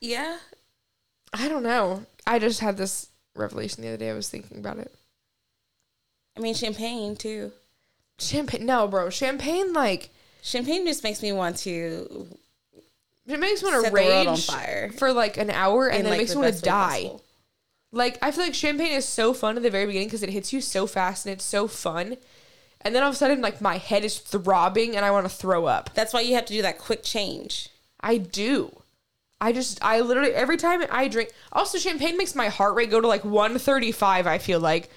[0.00, 0.38] Yeah.
[1.32, 2.04] I don't know.
[2.26, 4.10] I just had this revelation the other day.
[4.10, 4.92] I was thinking about it.
[6.40, 7.52] I mean, champagne too.
[8.18, 9.10] Champagne, no, bro.
[9.10, 10.08] Champagne, like
[10.42, 12.26] Champagne just makes me want to
[13.26, 14.90] it makes me want to world on rage fire.
[14.96, 17.02] for like an hour, and then like, it makes the me want to die.
[17.02, 17.22] possible.
[17.92, 20.50] Like I feel like champagne is so fun at the very beginning because it hits
[20.50, 22.16] you so fast and it's so fun,
[22.80, 25.34] and then all of a sudden, like my head is throbbing and I want to
[25.34, 25.90] throw up.
[25.92, 27.68] That's why you have to do that quick change.
[28.00, 28.80] I do.
[29.42, 33.00] I just, I literally, every time I drink, also champagne makes my heart rate go
[33.00, 34.90] to like 135, I feel like.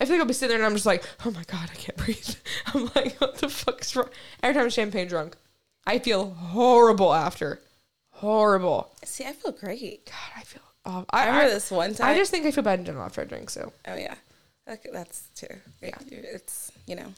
[0.00, 1.76] I feel like I'll be sitting there and I'm just like, oh my God, I
[1.76, 2.34] can't breathe.
[2.74, 4.10] I'm like, what the fuck's wrong?
[4.42, 5.36] Every time I'm champagne drunk,
[5.86, 7.60] I feel horrible after.
[8.10, 8.94] Horrible.
[9.04, 10.06] See, I feel great.
[10.06, 11.06] God, I feel awful.
[11.10, 12.08] I I, remember I, this one time.
[12.08, 13.72] I just think I feel bad in general after I drink, so.
[13.86, 14.14] Oh yeah,
[14.68, 15.46] Okay, that's too.
[15.80, 17.12] Yeah, it's you know.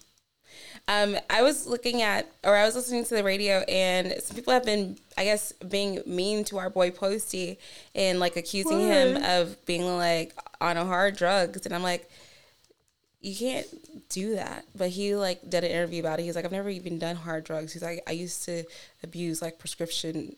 [0.86, 4.52] Um, I was looking at, or I was listening to the radio, and some people
[4.52, 7.58] have been, I guess, being mean to our boy Posty
[7.94, 12.10] and like accusing him of being like on a hard drugs, and I'm like,
[13.20, 13.66] you can't
[14.08, 14.64] do that.
[14.74, 16.24] But he like did an interview about it.
[16.24, 17.72] He's like, I've never even done hard drugs.
[17.72, 18.64] He's like, I used to
[19.02, 20.36] abuse like prescription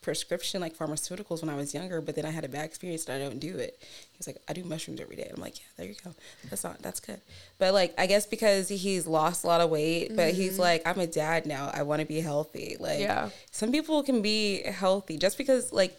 [0.00, 3.14] prescription like pharmaceuticals when I was younger, but then I had a bad experience and
[3.14, 3.80] I don't do it.
[4.12, 5.30] He's like, I do mushrooms every day.
[5.32, 6.14] I'm like, yeah, there you go.
[6.48, 7.20] That's not that's good.
[7.58, 10.62] But like, I guess because he's lost a lot of weight, but he's mm-hmm.
[10.62, 11.70] like, I'm a dad now.
[11.72, 12.76] I want to be healthy.
[12.80, 13.30] Like, Yeah.
[13.50, 15.98] some people can be healthy just because like,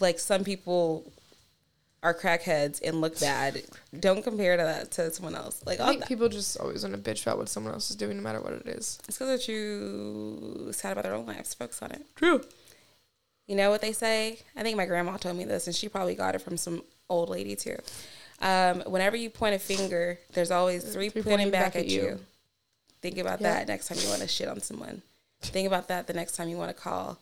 [0.00, 1.10] like some people
[2.02, 3.62] are crackheads and look bad.
[3.98, 5.60] Don't compare to that to someone else.
[5.66, 7.96] Like, I all think people just always want to bitch about what someone else is
[7.96, 8.98] doing, no matter what it is.
[9.08, 11.54] it's because they're too sad about their own lives.
[11.54, 12.06] Focus on it.
[12.14, 12.42] True.
[13.46, 14.38] You know what they say?
[14.56, 17.30] I think my grandma told me this, and she probably got it from some old
[17.30, 17.76] lady too.
[18.40, 22.02] Um, whenever you point a finger, there's always three, Three pointing back, at you.
[22.02, 22.20] you.
[23.02, 23.54] Think about Yeah.
[23.54, 25.02] that next time you want to shit on someone.
[25.40, 27.18] Think about that the next time you want to call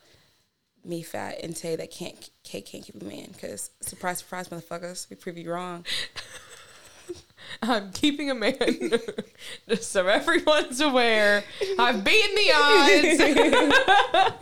[0.87, 3.29] me fat and say that can't Kate can't keep a man.
[3.33, 5.85] Because surprise, surprise, motherfuckers, we prove you wrong.
[7.62, 8.57] I'm keeping a man,
[9.68, 11.44] just so everyone's aware.
[11.79, 12.53] I've beaten the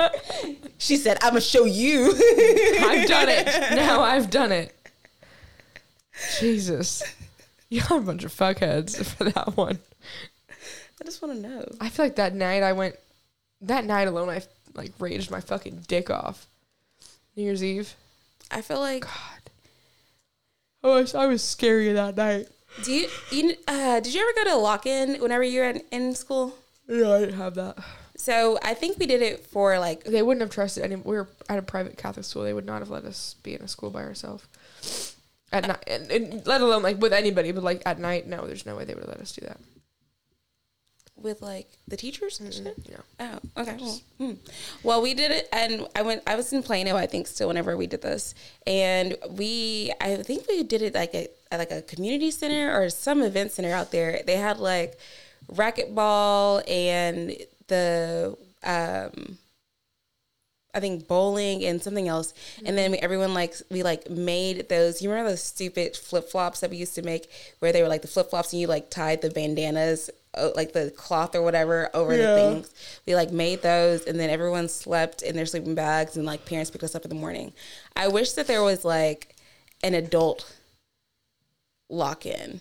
[0.02, 0.60] odds.
[0.78, 2.08] She said, "I'm gonna show you."
[2.80, 3.46] I've done it.
[3.74, 4.74] Now I've done it.
[6.40, 7.02] Jesus.
[7.70, 9.78] You're a bunch of fuckheads for that one.
[11.00, 11.64] I just want to know.
[11.80, 12.96] I feel like that night I went,
[13.62, 14.42] that night alone, I
[14.74, 16.46] like raged my fucking dick off.
[17.36, 17.94] New Year's Eve.
[18.50, 19.50] I feel like God.
[20.82, 22.48] I was, I was scary that night.
[22.84, 25.82] do you you uh, did you ever go to lock in whenever you were in,
[25.90, 26.56] in school?
[26.88, 27.78] Yeah, I didn't have that.
[28.16, 30.96] So I think we did it for like They wouldn't have trusted any.
[30.96, 32.42] We were at a private Catholic school.
[32.42, 34.46] They would not have let us be in a school by ourselves
[35.50, 37.52] at night, and, and let alone like with anybody.
[37.52, 39.58] But like at night, no, there's no way they would have let us do that.
[41.16, 42.76] With like the teachers and shit.
[42.88, 42.96] Yeah.
[43.20, 43.76] Oh, okay.
[43.80, 44.32] Well, hmm.
[44.82, 46.22] well, we did it, and I went.
[46.26, 48.34] I was in Plano, I think, still whenever we did this,
[48.66, 52.90] and we, I think we did it like a at like a community center or
[52.90, 54.20] some event center out there.
[54.26, 54.98] They had like
[55.52, 57.36] racquetball and
[57.68, 59.38] the um
[60.74, 62.34] I think bowling and something else.
[62.66, 65.00] And then we, everyone like we like made those.
[65.00, 68.02] You remember those stupid flip flops that we used to make, where they were like
[68.02, 71.90] the flip flops, and you like tied the bandanas, uh, like the cloth or whatever,
[71.94, 72.26] over Yeah.
[72.26, 72.70] the things.
[73.06, 76.70] We like made those, and then everyone slept in their sleeping bags, and like parents
[76.70, 77.52] picked us up in the morning.
[77.94, 79.36] I wish that there was like
[79.82, 80.52] an adult
[81.88, 82.60] lock in,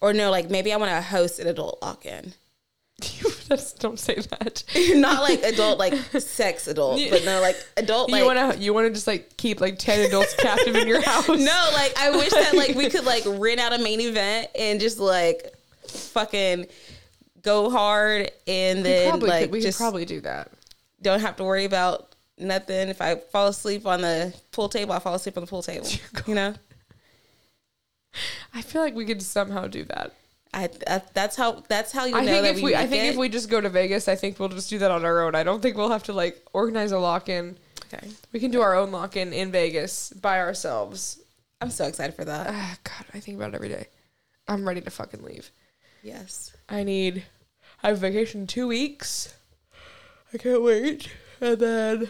[0.00, 2.34] or no, like maybe I want to host an adult lock in.
[3.58, 4.62] That's, don't say that.
[4.94, 8.10] Not like adult, like sex adult, but no, like adult.
[8.10, 11.28] Like, you wanna you wanna just like keep like ten adults captive in your house?
[11.28, 14.78] No, like I wish that like we could like rent out a main event and
[14.80, 15.54] just like
[15.86, 16.66] fucking
[17.40, 20.50] go hard and then like could, we just could probably do that.
[21.00, 22.90] don't have to worry about nothing.
[22.90, 25.88] If I fall asleep on the pool table, I fall asleep on the pool table.
[26.26, 26.54] You know,
[28.52, 30.12] I feel like we could somehow do that.
[30.54, 32.62] I, I that's how that's how you know I think that if we.
[32.70, 33.08] we, I think it.
[33.08, 35.34] if we just go to Vegas, I think we'll just do that on our own.
[35.34, 37.56] I don't think we'll have to like organize a lock in.
[37.92, 41.20] okay, We can do our own lock in in Vegas by ourselves.
[41.60, 42.46] I'm so excited for that.
[42.50, 43.88] Ah, God, I think about it every day.
[44.46, 45.50] I'm ready to fucking leave.
[46.02, 47.24] Yes, I need.
[47.82, 49.34] I have vacation two weeks.
[50.32, 51.08] I can't wait.
[51.40, 52.08] And then.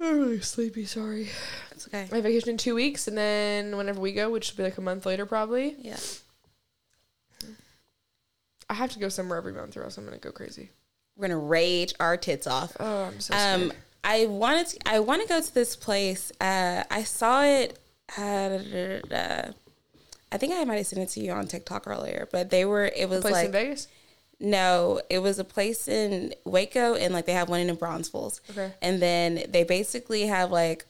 [0.00, 1.28] I'm really sleepy, sorry.
[1.72, 2.06] it's okay.
[2.12, 4.80] My vacation in two weeks, and then whenever we go, which will be like a
[4.80, 5.98] month later probably, Yeah,
[8.70, 10.70] I have to go somewhere every month or else I'm going to go crazy.
[11.16, 12.76] we're gonna rage our tits off.
[12.78, 13.62] Oh, I'm so scared.
[13.62, 13.72] Um,
[14.04, 16.30] I wanted to, I want to go to this place.
[16.40, 17.78] Uh, I saw it.
[18.16, 19.50] Uh,
[20.30, 22.84] I think I might have sent it to you on TikTok earlier, but they were.
[22.84, 23.88] It was Place like in Vegas?
[24.40, 28.40] No, it was a place in Waco, and like they have one in Braunfels.
[28.50, 28.72] Okay.
[28.80, 30.86] And then they basically have like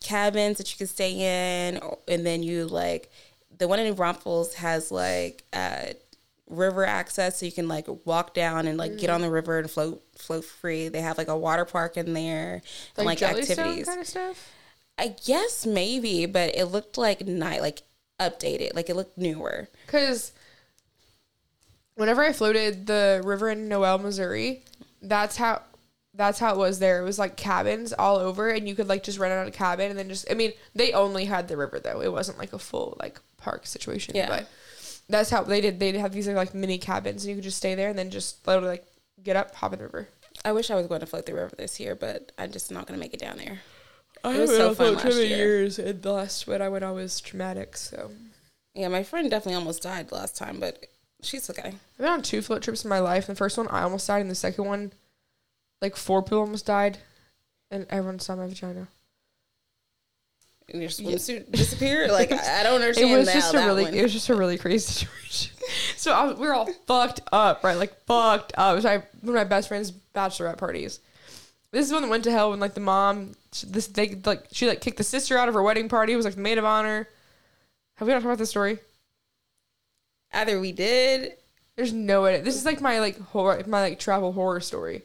[0.00, 3.10] cabins that you can stay in, and then you like
[3.58, 5.92] the one in Braunfels has like uh,
[6.48, 9.70] river access, so you can like walk down and like get on the river and
[9.70, 10.88] float float free.
[10.88, 12.62] They have like a water park in there
[12.96, 13.86] and like activities.
[13.86, 14.50] kind of stuff?
[14.98, 17.82] I guess maybe, but it looked like night, like
[18.20, 19.68] updated, like it looked newer.
[19.86, 20.32] Because
[22.02, 24.64] whenever I floated the river in Noel, Missouri,
[25.00, 25.62] that's how
[26.14, 27.00] that's how it was there.
[27.00, 29.88] It was like cabins all over, and you could like just rent out a cabin
[29.90, 30.28] and then just.
[30.28, 32.02] I mean, they only had the river though.
[32.02, 34.16] It wasn't like a full like park situation.
[34.16, 34.28] Yeah.
[34.28, 34.48] But
[35.08, 35.78] that's how they did.
[35.78, 38.44] They have these like mini cabins, and you could just stay there and then just
[38.48, 38.86] literally like
[39.22, 40.08] get up, hop in the river.
[40.44, 42.88] I wish I was going to float the river this year, but I'm just not
[42.88, 43.60] going to make it down there.
[44.24, 45.36] I It was so fun float last many year.
[45.36, 47.76] years, and the last one I went on was traumatic.
[47.76, 48.10] So
[48.74, 50.84] Yeah, my friend definitely almost died last time, but
[51.22, 51.68] she's okay.
[51.68, 53.26] I've been on two float trips in my life.
[53.26, 54.92] The first one I almost died, and the second one,
[55.80, 56.98] like four people almost died,
[57.70, 58.88] and everyone saw my vagina.
[60.68, 62.10] and your swimsuit disappear.
[62.10, 63.10] Like I don't understand.
[63.10, 63.94] It was now just a that really, one.
[63.94, 65.56] it was just a really crazy situation.
[65.96, 67.76] so I was, we were all fucked up, right?
[67.76, 68.72] Like fucked up.
[68.72, 71.00] It was my, one of my best friend's bachelorette parties.
[71.70, 73.32] This is one that went to hell when like the mom,
[73.66, 76.12] this they like she like kicked the sister out of her wedding party.
[76.12, 77.08] It was like the maid of honor.
[77.96, 78.78] Have we not talked about this story?
[80.32, 81.32] Either we did.
[81.76, 82.40] There's no way.
[82.40, 85.02] This is like my like horror, my like travel horror story.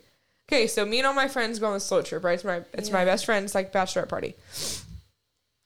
[0.50, 2.34] Okay, so me and all my friends go on this slow trip, right?
[2.36, 3.06] It's my it's my Yeah.
[3.06, 4.36] best friend's like bachelorette party.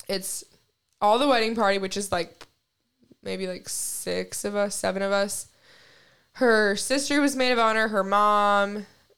[0.08, 0.43] It's
[1.02, 2.45] all the wedding party, which is like
[3.24, 5.47] maybe like six of us, seven of us.
[6.34, 8.78] Her sister was maid of honor, her mom,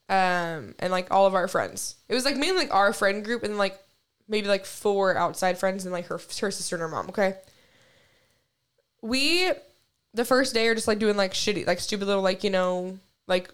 [0.09, 1.95] um, and like all of our friends.
[2.09, 3.79] It was like mainly like our friend group and like
[4.27, 7.09] maybe like four outside friends and like her her sister and her mom.
[7.09, 7.35] Okay.
[9.01, 9.51] We
[10.13, 12.97] the first day are just like doing like shitty, like stupid little like you know
[13.27, 13.49] like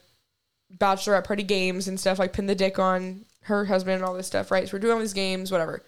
[0.78, 4.28] bachelorette party games and stuff, like pin the dick on her husband and all this
[4.28, 4.68] stuff, right?
[4.68, 5.82] So we're doing all these games, whatever.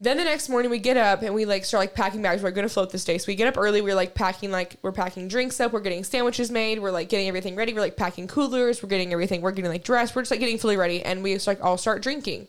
[0.00, 2.42] Then the next morning we get up and we like start like packing bags.
[2.42, 3.80] We're gonna float this day, so we get up early.
[3.80, 5.72] We're like packing like we're packing drinks up.
[5.72, 6.78] We're getting sandwiches made.
[6.80, 7.72] We're like getting everything ready.
[7.72, 8.82] We're like packing coolers.
[8.82, 9.40] We're getting everything.
[9.40, 10.14] We're getting like dressed.
[10.14, 12.48] We're just like getting fully ready, and we just like all start drinking,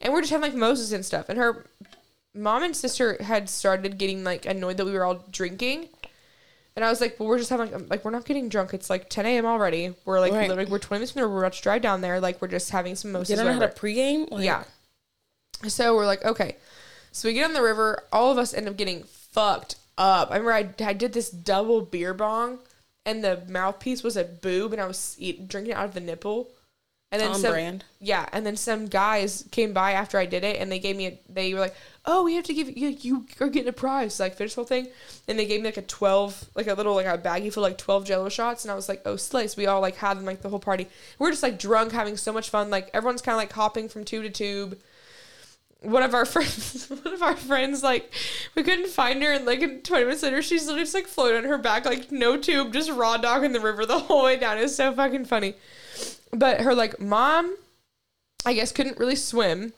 [0.00, 1.28] and we're just having like mimosas and stuff.
[1.28, 1.66] And her
[2.34, 5.88] mom and sister had started getting like annoyed that we were all drinking.
[6.76, 8.74] And I was like, well, we're just having like, like we're not getting drunk.
[8.74, 9.46] It's like 10 a.m.
[9.46, 9.94] already.
[10.04, 10.48] We're like Right.
[10.48, 11.28] literally we're 20 minutes from there.
[11.28, 12.18] We're about to drive down there.
[12.20, 13.36] Like we're just having some mimosas.
[13.38, 14.28] Did I know how to pregame?
[14.30, 14.64] Like, Yeah.
[15.68, 16.56] So we're like, okay.
[17.12, 18.02] So we get on the river.
[18.12, 20.30] All of us end up getting fucked up.
[20.30, 22.58] I remember I, I did this double beer bong,
[23.06, 26.00] and the mouthpiece was a boob, and I was eat, drinking it out of the
[26.00, 26.48] nipple.
[27.12, 27.84] And then On some, brand.
[28.00, 31.06] yeah, and then some guys came by after I did it, and they gave me
[31.06, 31.18] a.
[31.28, 32.88] They were like, "Oh, we have to give you.
[32.88, 34.88] You are getting a prize." So, like finish the whole thing,
[35.26, 37.78] and they gave me like a twelve, like a little like a baggie of, like
[37.78, 40.42] twelve Jello shots, and I was like, "Oh, slice!" We all like had them like
[40.42, 40.88] the whole party.
[41.18, 42.70] We're just like drunk, having so much fun.
[42.70, 44.78] Like everyone's kind of like hopping from tube to tube.
[45.80, 48.12] One of our friends, one of our friends, like
[48.54, 51.38] we couldn't find her, and like in twenty minutes later, she's literally just like floating
[51.38, 54.36] on her back, like no tube, just raw dog in the river the whole way
[54.36, 54.58] down.
[54.58, 55.54] It's so fucking funny.
[56.32, 57.56] But her like mom,
[58.44, 59.72] I guess couldn't really swim.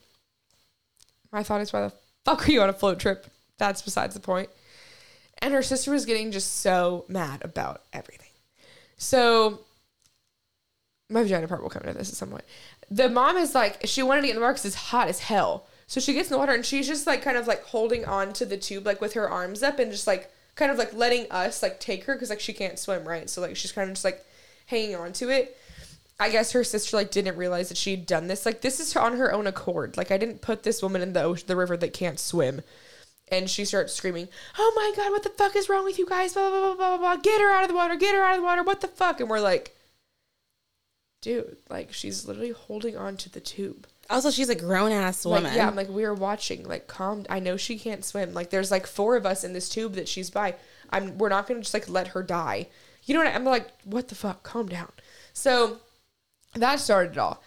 [1.32, 1.92] My thought is, why the
[2.26, 3.26] fuck are you on a float trip?
[3.56, 4.50] That's besides the point.
[5.38, 8.30] And her sister was getting just so mad about everything.
[8.96, 9.60] So
[11.08, 12.42] my vagina part will come into this at some point.
[12.90, 15.20] The mom is like, she wanted to get in the water because it's hot as
[15.20, 15.68] hell.
[15.86, 18.32] So she gets in the water and she's just like kind of like holding on
[18.34, 21.30] to the tube like with her arms up and just like kind of like letting
[21.30, 23.30] us like take her because like she can't swim right.
[23.30, 24.24] So like she's kind of just like
[24.66, 25.56] hanging on to it.
[26.18, 28.46] I guess her sister like didn't realize that she'd done this.
[28.46, 29.96] Like this is on her own accord.
[29.96, 32.62] Like I didn't put this woman in the ocean, the river that can't swim.
[33.28, 36.34] And she starts screaming, "Oh my god, what the fuck is wrong with you guys?
[36.34, 37.16] Blah blah blah blah blah.
[37.16, 37.96] Get her out of the water.
[37.96, 38.62] Get her out of the water.
[38.62, 39.76] What the fuck?" And we're like,
[41.22, 45.44] "Dude, like she's literally holding on to the tube." Also, she's a grown ass woman.
[45.44, 46.62] Like, yeah, I'm like, we are watching.
[46.68, 47.26] Like, calm.
[47.28, 48.32] I know she can't swim.
[48.32, 50.54] Like, there's like four of us in this tube that she's by.
[50.90, 51.18] I'm.
[51.18, 52.68] We're not gonna just like let her die.
[53.02, 53.32] You know what?
[53.32, 54.44] I, I'm like, what the fuck?
[54.44, 54.92] Calm down.
[55.32, 55.78] So
[56.60, 57.42] that started it all.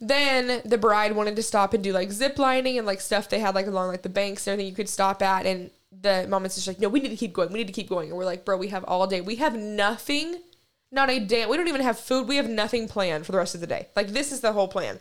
[0.00, 3.38] Then the bride wanted to stop and do like zip lining and like stuff they
[3.38, 5.44] had like along like the banks and everything you could stop at.
[5.44, 7.52] And the mom and sister like, no, we need to keep going.
[7.52, 8.08] We need to keep going.
[8.08, 9.20] And we're like, bro, we have all day.
[9.20, 10.36] We have nothing.
[10.90, 11.50] Not a damn.
[11.50, 12.26] We don't even have food.
[12.26, 13.88] We have nothing planned for the rest of the day.
[13.94, 15.00] Like this is the whole plan.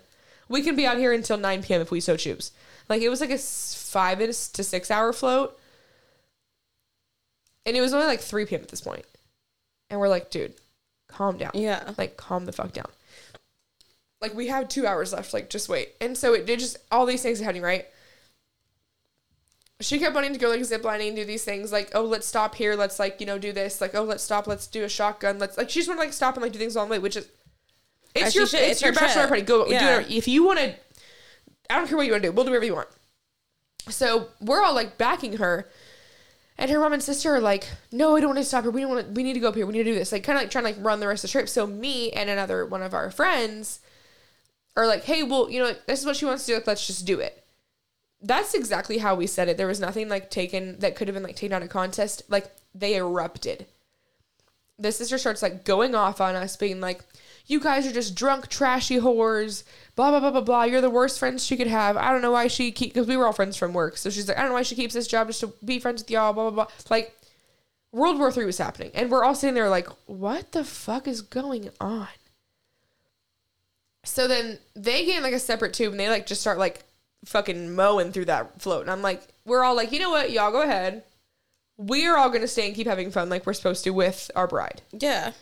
[0.49, 1.81] We can be out here until 9 p.m.
[1.81, 2.51] if we so choose.
[2.89, 5.57] Like it was like a five to six hour float.
[7.65, 8.61] And it was only like 3 p.m.
[8.61, 9.05] at this point.
[9.89, 10.55] And we're like, dude,
[11.07, 11.51] calm down.
[11.53, 11.93] yeah.
[11.97, 12.87] Like, calm the fuck down.
[14.21, 15.33] Like, we have two hours left.
[15.33, 15.93] Like, just wait.
[16.01, 17.85] And so it did just, all these things happening, right?
[19.81, 22.55] She kept wanting to go like ziplining, and do these things like, oh, let's stop
[22.55, 22.75] here.
[22.75, 23.79] Let's like, you know, do this.
[23.79, 24.45] Like, oh, let's stop.
[24.45, 25.39] Let's do a shotgun.
[25.39, 26.99] Let's like, she just want to like stop and like do things along the way,
[26.99, 27.29] which is,
[28.13, 28.63] it's your, she should.
[28.63, 29.27] it's, It's your bachelor trip.
[29.29, 29.41] party.
[29.43, 29.95] Go do Yeah.
[29.97, 30.05] whatever.
[30.13, 30.75] If you want to,
[31.69, 32.33] I don't care what you want to do.
[32.33, 32.89] We'll do whatever you want.
[33.87, 35.69] So we're all like backing her.
[36.57, 38.71] And her mom and sister are like, no, I don't want to stop her.
[38.71, 39.65] We don't want to, we need to go up here.
[39.65, 40.11] We need to do this.
[40.11, 41.47] Like, kind of like trying to like run the rest of the trip.
[41.47, 43.79] So me and another one of our friends
[44.75, 46.63] are like, hey, well, you know, this is what she wants to do.
[46.65, 47.43] Let's just do it.
[48.21, 49.57] That's exactly how we said it.
[49.57, 52.23] There was nothing like taken that could have been like taken out of contest.
[52.29, 53.65] Like, they erupted.
[54.77, 57.01] The sister starts like going off on us, being like,
[57.47, 59.63] you guys are just drunk, trashy whores,
[59.95, 60.63] blah, blah, blah, blah, blah.
[60.63, 61.97] You're the worst friends she could have.
[61.97, 63.97] I don't know why she keep, because we were all friends from work.
[63.97, 66.03] So she's like, I don't know why she keeps this job just to be friends
[66.03, 66.73] with y'all, blah, blah, blah.
[66.89, 67.17] Like,
[67.91, 68.91] World War Three was happening.
[68.93, 72.07] And we're all sitting there like, what the fuck is going on?
[74.09, 76.83] So then they get in like a separate tube and they like just start like
[77.25, 78.81] fucking mowing through that float.
[78.81, 80.31] And I'm like, we're all like, you know what?
[80.31, 81.03] Y'all go ahead.
[81.77, 84.81] We're all gonna stay and keep having fun like we're supposed to with our bride.
[84.91, 85.33] Yeah.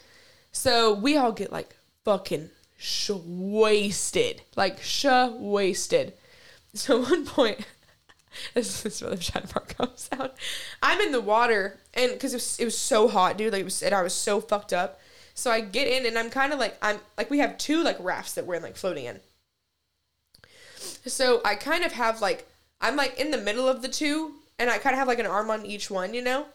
[0.52, 4.42] So we all get like fucking sh- wasted.
[4.56, 6.14] Like sh- wasted.
[6.74, 7.66] So at one point,
[8.54, 10.36] this is where the shadow part comes out.
[10.84, 13.54] I'm in the water, and because it was, it was so hot, dude.
[13.54, 15.00] Like it was, and I was so fucked up.
[15.38, 17.98] So I get in, and I'm kind of like I'm like we have two like
[18.00, 19.20] rafts that we're like floating in.
[21.06, 22.50] So I kind of have like
[22.82, 25.28] I'm like in the middle of the two, and I kind of have like an
[25.28, 26.48] arm on each one, you know.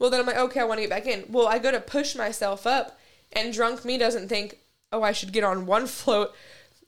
[0.00, 1.24] Well, then I'm like, okay, I want to get back in.
[1.30, 2.98] Well, I go to push myself up,
[3.32, 4.58] and drunk me doesn't think,
[4.90, 6.34] oh, I should get on one float.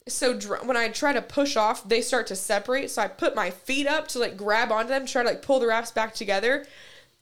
[0.08, 2.90] So dr- when I try to push off, they start to separate.
[2.90, 5.60] So I put my feet up to like grab onto them, try to like pull
[5.60, 6.66] the rafts back together,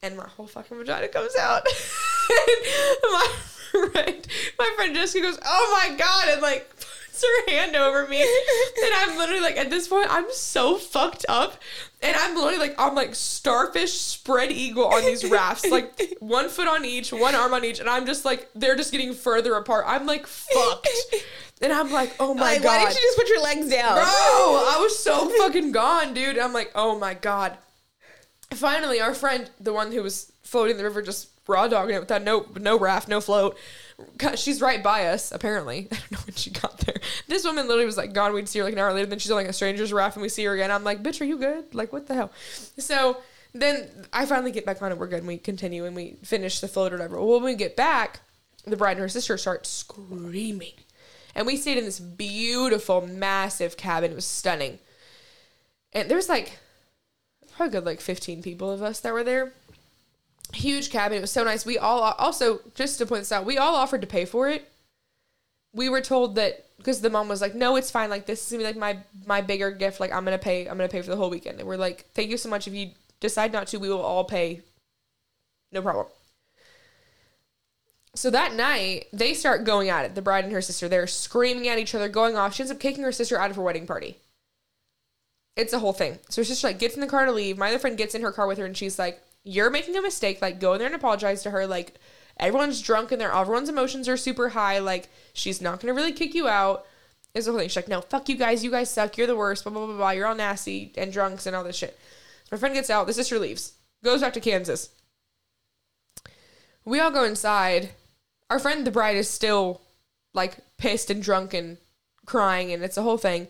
[0.03, 1.67] and my whole fucking vagina comes out.
[3.03, 3.29] my
[3.93, 4.27] friend,
[4.59, 6.69] my friend Jessica goes, "Oh my god!" and like
[7.17, 11.25] puts her hand over me, and I'm literally like, at this point, I'm so fucked
[11.29, 11.61] up,
[12.03, 16.69] and I'm literally like, I'm like starfish spread eagle on these rafts, like one foot
[16.69, 19.85] on each, one arm on each, and I'm just like, they're just getting further apart.
[19.87, 20.89] I'm like fucked.
[21.62, 22.69] And I'm like, oh my like, god.
[22.69, 23.95] why didn't you just put your legs down?
[23.95, 26.39] Bro, I was so fucking gone, dude.
[26.39, 27.57] I'm like, oh my god.
[28.51, 32.01] Finally, our friend, the one who was floating in the river, just raw dogging it
[32.01, 33.57] without no no raft, no float.
[34.34, 35.88] She's right by us, apparently.
[35.92, 36.97] I don't know when she got there.
[37.28, 38.32] This woman literally was like gone.
[38.32, 39.07] We'd see her like an hour later.
[39.07, 40.70] Then she's on like a stranger's raft, and we see her again.
[40.70, 41.74] I'm like, bitch, are you good?
[41.74, 42.32] Like, what the hell?
[42.78, 43.18] So
[43.61, 44.99] then I finally get back on it.
[44.99, 45.20] We're good.
[45.20, 47.16] And we continue and we finish the float or whatever.
[47.16, 48.20] Well, when we get back,
[48.64, 50.74] the bride and her sister start screaming.
[51.34, 54.12] And we stayed in this beautiful, massive cabin.
[54.12, 54.78] It was stunning.
[55.92, 56.59] And there was like
[57.57, 59.53] probably good like 15 people of us that were there.
[60.57, 61.18] Huge cabin.
[61.18, 61.66] It was so nice.
[61.66, 64.66] We all also just to point this out, we all offered to pay for it.
[65.74, 68.09] We were told that because the mom was like, "No, it's fine.
[68.09, 70.00] Like this is gonna be like my my bigger gift.
[70.00, 70.66] Like I'm gonna pay.
[70.66, 72.66] I'm gonna pay for the whole weekend." And we're like, "Thank you so much.
[72.66, 74.62] If you decide not to, we will all pay.
[75.72, 76.07] No problem."
[78.14, 80.14] So that night, they start going at it.
[80.14, 80.88] The bride and her sister.
[80.88, 82.54] They're screaming at each other, going off.
[82.54, 84.16] She ends up kicking her sister out of her wedding party.
[85.54, 86.18] It's a whole thing.
[86.30, 87.59] So her sister like gets in the car to leave.
[87.59, 90.03] My other friend gets in her car with her, and she's like, "You're making a
[90.03, 90.42] mistake.
[90.42, 91.66] Like, go in there and apologize to her.
[91.66, 91.94] Like,
[92.38, 94.80] everyone's drunk and their everyone's emotions are super high.
[94.80, 96.84] Like, she's not gonna really kick you out."
[97.32, 97.68] Is the whole thing.
[97.68, 98.64] She's like, "No, fuck you guys.
[98.64, 99.16] You guys suck.
[99.16, 99.64] You're the worst.
[99.64, 100.11] Blah blah blah blah.
[100.11, 101.99] You're all nasty and drunks and all this shit."
[102.51, 103.07] My friend gets out.
[103.07, 103.72] The sister leaves.
[104.03, 104.90] Goes back to Kansas.
[106.84, 107.90] We all go inside.
[108.49, 109.80] Our friend, the bride, is still
[110.32, 111.78] like pissed and drunk and
[112.24, 113.49] crying, and it's a whole thing.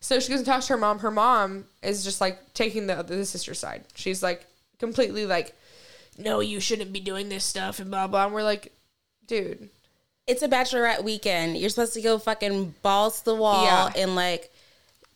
[0.00, 0.98] So she goes and talks to her mom.
[0.98, 3.84] Her mom is just like taking the the sister's side.
[3.94, 4.46] She's like
[4.82, 5.56] completely like,
[6.18, 8.24] "No, you shouldn't be doing this stuff," and blah blah.
[8.26, 8.72] And we're like,
[9.26, 9.70] "Dude,
[10.26, 11.56] It's a bachelorette weekend.
[11.56, 13.92] You're supposed to go fucking balls to the wall Yeah.
[13.96, 14.50] and like.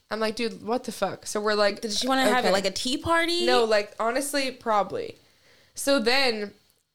[0.08, 2.52] I'm like, dude, what the fuck?" So we're like, Did she want to have okay.
[2.52, 3.44] like a tea party?
[3.44, 5.16] No, like honestly, probably.
[5.74, 6.52] So then,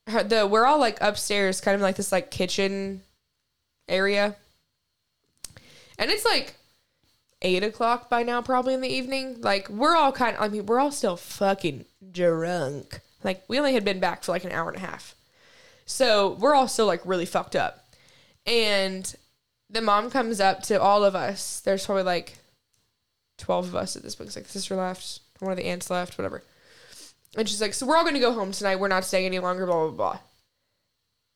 [0.07, 3.01] her, the we're all like upstairs, kind of like this like kitchen
[3.89, 4.35] area,
[5.99, 6.55] and it's like
[7.41, 9.41] eight o'clock by now, probably in the evening.
[9.41, 13.01] Like we're all kind of, I mean, we're all still fucking drunk.
[13.23, 15.15] Like we only had been back for like an hour and a half,
[15.85, 17.93] so we're all still like really fucked up.
[18.45, 19.13] And
[19.69, 21.59] the mom comes up to all of us.
[21.59, 22.39] There's probably like
[23.37, 24.27] twelve of us at this point.
[24.29, 26.43] It's like the sister left, one of the aunts left, whatever.
[27.37, 28.77] And she's like, "So we're all going to go home tonight.
[28.77, 30.19] We're not staying any longer." Blah blah blah.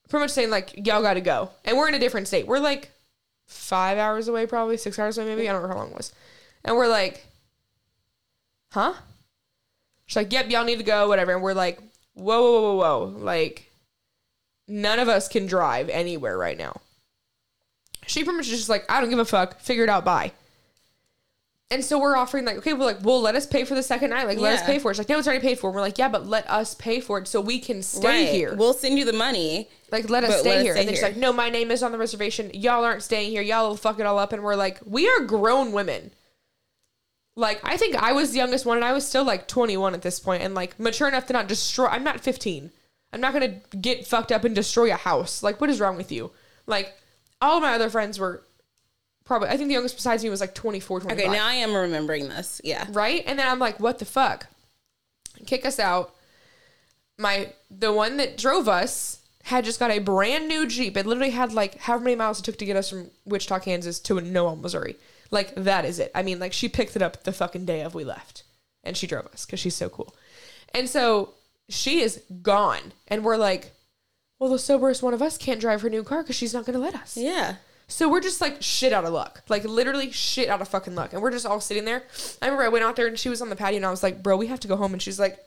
[0.10, 2.48] Pretty much saying like, "Y'all got to go," and we're in a different state.
[2.48, 2.92] We're like
[3.48, 5.50] five hours away, probably six hours away, maybe.
[5.50, 6.14] I don't know how long it was.
[6.64, 7.26] And we're like,
[8.72, 8.94] "Huh?"
[10.06, 11.80] She's like, "Yep, y'all need to go, whatever." And we're like,
[12.14, 13.72] "Whoa, whoa, whoa, whoa, whoa!" Like,
[14.68, 16.82] none of us can drive anywhere right now.
[18.08, 19.60] She pretty much just like, "I don't give a fuck.
[19.60, 20.06] Figure it out.
[20.06, 20.32] Bye."
[21.76, 24.12] And so we're offering like, okay, we're like, well, let us pay for the second
[24.12, 24.28] night.
[24.28, 24.94] Like, let us pay for it.
[24.94, 25.68] She's like, no, it's already paid for.
[25.70, 28.30] And we're like, yeah, but let us pay for it so we can stay Right.
[28.30, 28.56] here.
[28.56, 29.68] We'll send you the money.
[29.92, 30.72] like, let us stay let us here.
[30.74, 31.10] stay and then she's here.
[31.10, 32.50] like, no, my name is on the reservation.
[32.54, 33.42] Y'all aren't staying here.
[33.42, 34.32] Y'all will fuck it all up.
[34.32, 36.12] And we're like, we are grown women.
[37.36, 40.02] Like, I think I was the youngest one, and I was still like 21 at
[40.02, 41.88] this point, and like mature enough to not destroy.
[41.88, 42.72] I'm not 15.
[43.12, 45.44] I'm not gonna get fucked up and destroy a house.
[45.44, 46.32] Like, what is wrong with you?
[46.66, 46.94] Like,
[47.42, 48.44] all of my other friends were
[49.26, 49.50] probably.
[49.50, 52.30] I think the youngest besides me was like 24, 25 Okay, now I am remembering
[52.30, 52.62] this.
[52.64, 52.86] Yeah.
[52.92, 53.24] right?
[53.26, 54.48] And then I'm like, what the fuck?
[55.46, 56.14] Kick us out.
[57.18, 60.98] My the one that drove us had just got a brand new Jeep.
[60.98, 64.00] It literally had like however many miles it took to get us from Wichita, Kansas
[64.02, 64.96] to Noel, Missouri.
[65.32, 66.12] Like that is it.
[66.16, 68.44] I mean, like she picked it up the fucking day of we left.
[68.84, 70.16] And she drove us because she's so cool.
[70.74, 71.34] And so
[71.70, 72.94] she is gone.
[73.08, 73.72] And we're like,
[74.40, 76.80] well, the soberest one of us can't drive her new car because she's not gonna
[76.80, 77.18] let us.
[77.18, 77.56] Yeah.
[77.88, 79.44] So we're just like shit out of luck.
[79.48, 81.14] Like literally shit out of fucking luck.
[81.14, 82.04] And we're just all sitting there.
[82.42, 84.04] I remember I went out there and she was on the patio and I was
[84.04, 84.94] like, bro, we have to go home.
[84.94, 85.38] And she's like,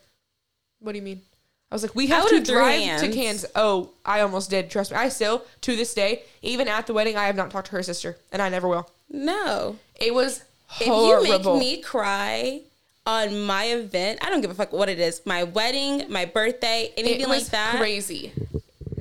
[0.79, 1.23] what do you mean?
[1.71, 3.13] I was like, we have to would've threw drive to.
[3.13, 3.51] Kansas.
[3.55, 4.71] Oh, I almost did.
[4.71, 4.97] Trust me.
[4.97, 7.83] I still, to this day, even at the wedding, I have not talked to her
[7.83, 8.17] sister.
[8.33, 8.89] And I never will.
[9.11, 9.77] No.
[10.01, 11.25] It was horrible.
[11.25, 12.61] If you make me cry
[13.05, 15.21] on my event, I don't give a fuck what it is.
[15.27, 17.77] My wedding, my birthday, anything it like that.
[17.77, 18.33] crazy.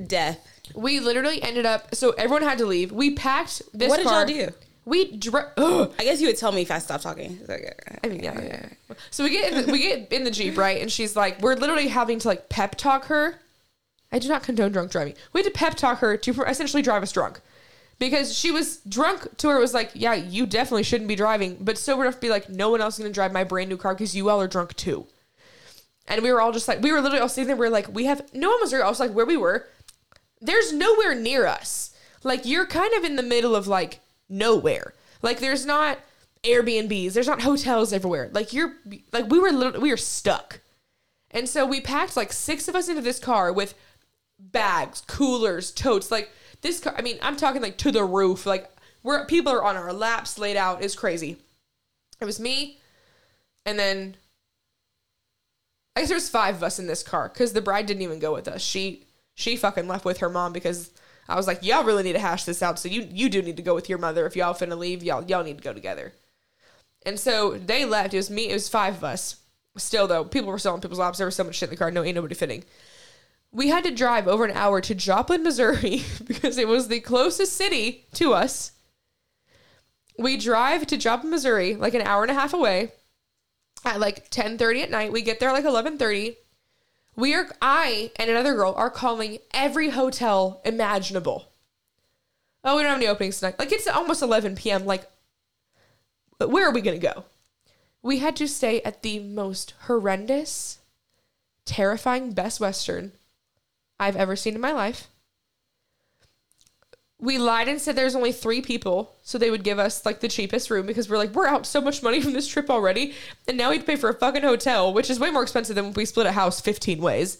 [0.06, 0.44] Death.
[0.74, 1.94] We literally ended up.
[1.94, 2.92] So everyone had to leave.
[2.92, 3.88] We packed this.
[3.88, 4.28] What did car.
[4.28, 4.52] y'all do?
[4.84, 5.92] We dr- Ugh.
[5.98, 7.38] I guess you would tell me if I stopped talking.
[7.46, 8.68] Like, I mean, yeah, yeah.
[9.10, 10.80] So we get in the, we get in the jeep, right?
[10.80, 13.38] And she's like, we're literally having to like pep talk her.
[14.10, 15.14] I do not condone drunk driving.
[15.32, 17.40] We had to pep talk her to essentially drive us drunk,
[17.98, 21.58] because she was drunk to her it was like, yeah, you definitely shouldn't be driving,
[21.60, 23.76] but sober enough to be like, no one else is gonna drive my brand new
[23.76, 25.06] car because you all are drunk too.
[26.06, 27.56] And we were all just like, we were literally all sitting there.
[27.56, 28.84] We are like, we have no one was there.
[28.84, 29.66] I was like, where we were,
[30.40, 31.94] there's nowhere near us.
[32.24, 34.94] Like you're kind of in the middle of like nowhere.
[35.22, 35.98] Like there's not
[36.44, 38.30] Airbnbs, there's not hotels everywhere.
[38.32, 38.74] Like you're
[39.12, 40.60] like we were literally, we were stuck.
[41.30, 43.74] And so we packed like six of us into this car with
[44.38, 46.10] bags, coolers, totes.
[46.10, 46.30] Like
[46.62, 48.46] this car, I mean, I'm talking like to the roof.
[48.46, 48.70] Like
[49.02, 51.38] where people are on our laps laid out is crazy.
[52.20, 52.78] It was me,
[53.64, 54.16] and then
[55.94, 58.32] I guess there's five of us in this car because the bride didn't even go
[58.32, 58.62] with us.
[58.62, 59.07] She
[59.38, 60.90] she fucking left with her mom because
[61.28, 62.76] I was like, y'all really need to hash this out.
[62.78, 65.04] So you you do need to go with your mother if y'all finna leave.
[65.04, 66.12] Y'all y'all need to go together.
[67.06, 68.14] And so they left.
[68.14, 68.50] It was me.
[68.50, 69.36] It was five of us.
[69.76, 71.18] Still though, people were still on people's laps.
[71.18, 71.92] There was so much shit in the car.
[71.92, 72.64] No, ain't nobody fitting.
[73.52, 77.52] We had to drive over an hour to Joplin, Missouri, because it was the closest
[77.52, 78.72] city to us.
[80.18, 82.90] We drive to Joplin, Missouri, like an hour and a half away,
[83.84, 85.12] at like ten thirty at night.
[85.12, 86.38] We get there like eleven thirty.
[87.18, 91.48] We are I and another girl are calling every hotel imaginable.
[92.62, 93.58] Oh, we don't have any openings tonight.
[93.58, 94.86] Like it's almost 11 p.m.
[94.86, 95.10] Like,
[96.38, 97.24] where are we gonna go?
[98.02, 100.78] We had to stay at the most horrendous,
[101.64, 103.10] terrifying Best Western
[103.98, 105.08] I've ever seen in my life.
[107.20, 110.28] We lied and said there's only three people, so they would give us like the
[110.28, 113.12] cheapest room because we're like, we're out so much money from this trip already,
[113.48, 115.96] and now we'd pay for a fucking hotel, which is way more expensive than if
[115.96, 117.38] we split a house 15 ways.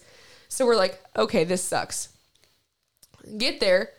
[0.49, 2.09] So we're like, okay, this sucks.
[3.37, 3.91] Get there.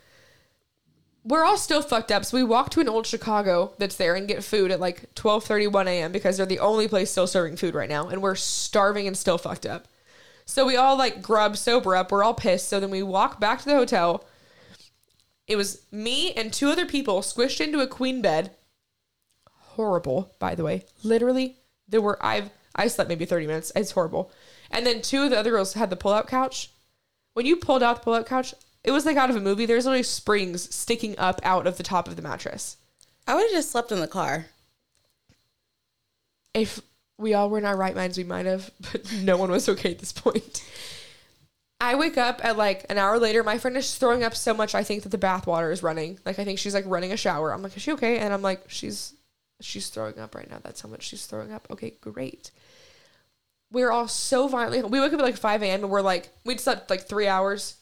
[1.23, 4.27] We're all still fucked up, so we walk to an old Chicago that's there and
[4.27, 6.11] get food at like 12:31 a.m.
[6.11, 9.37] because they're the only place still serving food right now, and we're starving and still
[9.37, 9.87] fucked up.
[10.45, 12.11] So we all like grub sober up.
[12.11, 12.67] We're all pissed.
[12.67, 14.25] So then we walk back to the hotel.
[15.51, 18.51] It was me and two other people squished into a queen bed.
[19.49, 20.85] Horrible, by the way.
[21.03, 21.57] Literally,
[21.89, 23.69] there were I've I slept maybe 30 minutes.
[23.75, 24.31] It's horrible.
[24.71, 26.71] And then two of the other girls had the pull-out couch.
[27.33, 28.53] When you pulled out the pull-out couch,
[28.85, 29.65] it was like out of a movie.
[29.65, 32.77] There's literally springs sticking up out of the top of the mattress.
[33.27, 34.45] I would have just slept in the car.
[36.53, 36.79] If
[37.17, 39.91] we all were in our right minds, we might have, but no one was okay
[39.91, 40.63] at this point.
[41.81, 43.43] I wake up at like an hour later.
[43.43, 44.75] My friend is throwing up so much.
[44.75, 46.19] I think that the bath water is running.
[46.23, 47.51] Like I think she's like running a shower.
[47.51, 48.19] I'm like, is she okay?
[48.19, 49.15] And I'm like, she's
[49.61, 50.59] she's throwing up right now.
[50.61, 51.67] That's how much she's throwing up.
[51.71, 52.51] Okay, great.
[53.71, 54.83] We're all so violently.
[54.83, 55.83] We wake up at like 5 a.m.
[55.83, 57.77] and we're like, we'd slept like three hours.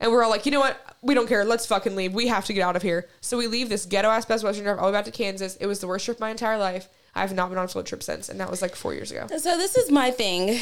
[0.00, 0.96] And we're all like, you know what?
[1.02, 1.44] We don't care.
[1.44, 2.12] Let's fucking leave.
[2.12, 3.08] We have to get out of here.
[3.20, 5.54] So we leave this ghetto ass Best Western drive all the way back to Kansas.
[5.56, 6.88] It was the worst trip of my entire life.
[7.14, 9.26] I've not been on a float trip since, and that was like four years ago.
[9.28, 10.58] So this is my thing.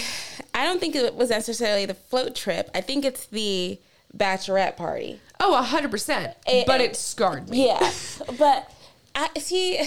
[0.55, 2.71] I don't think it was necessarily the float trip.
[2.75, 3.79] I think it's the
[4.17, 5.21] bachelorette party.
[5.41, 6.37] Oh, a hundred percent.
[6.67, 7.67] But it scarred me.
[7.67, 7.91] Yeah,
[8.39, 8.71] but
[9.15, 9.81] I see.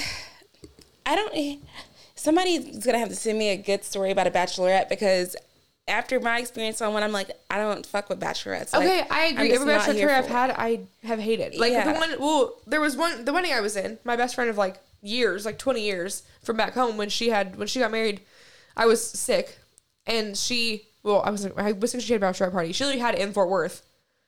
[1.06, 1.60] I don't.
[2.16, 5.36] Somebody's gonna have to send me a good story about a bachelorette because
[5.88, 8.74] after my experience on one, I'm like, I don't fuck with bachelorettes.
[8.74, 9.54] Like, Okay, I agree.
[9.54, 11.56] Every not bachelor here tour I've had, I have hated.
[11.56, 11.94] Like Yeah.
[11.94, 14.00] the one, well, there was one, the wedding I was in.
[14.04, 17.58] My best friend of like years, like twenty years from back home when she had
[17.58, 18.22] when she got married,
[18.76, 19.60] I was sick,
[20.06, 22.02] and she, well, I was I was sick.
[22.02, 22.72] She had a bachelorette party.
[22.72, 23.84] She literally had it in Fort Worth.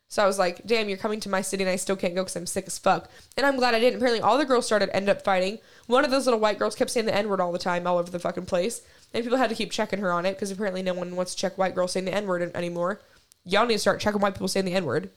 [0.09, 2.21] So I was like, damn, you're coming to my city and I still can't go
[2.21, 3.09] because I'm sick as fuck.
[3.35, 3.97] And I'm glad I didn't.
[3.97, 5.59] Apparently, all the girls started, end up fighting.
[5.87, 7.97] One of those little white girls kept saying the N word all the time, all
[7.97, 8.81] over the fucking place.
[9.13, 11.37] And people had to keep checking her on it because apparently no one wants to
[11.37, 13.01] check white girls saying the N word anymore.
[13.43, 15.09] Y'all need to start checking white people saying the N word.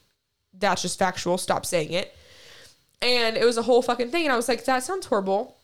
[0.52, 1.38] That's just factual.
[1.38, 2.12] Stop saying it.
[3.02, 4.24] And it was a whole fucking thing.
[4.24, 5.56] And I was like, that sounds horrible.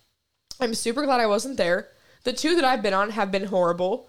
[0.60, 1.88] I'm super glad I wasn't there.
[2.24, 4.08] The two that I've been on have been horrible.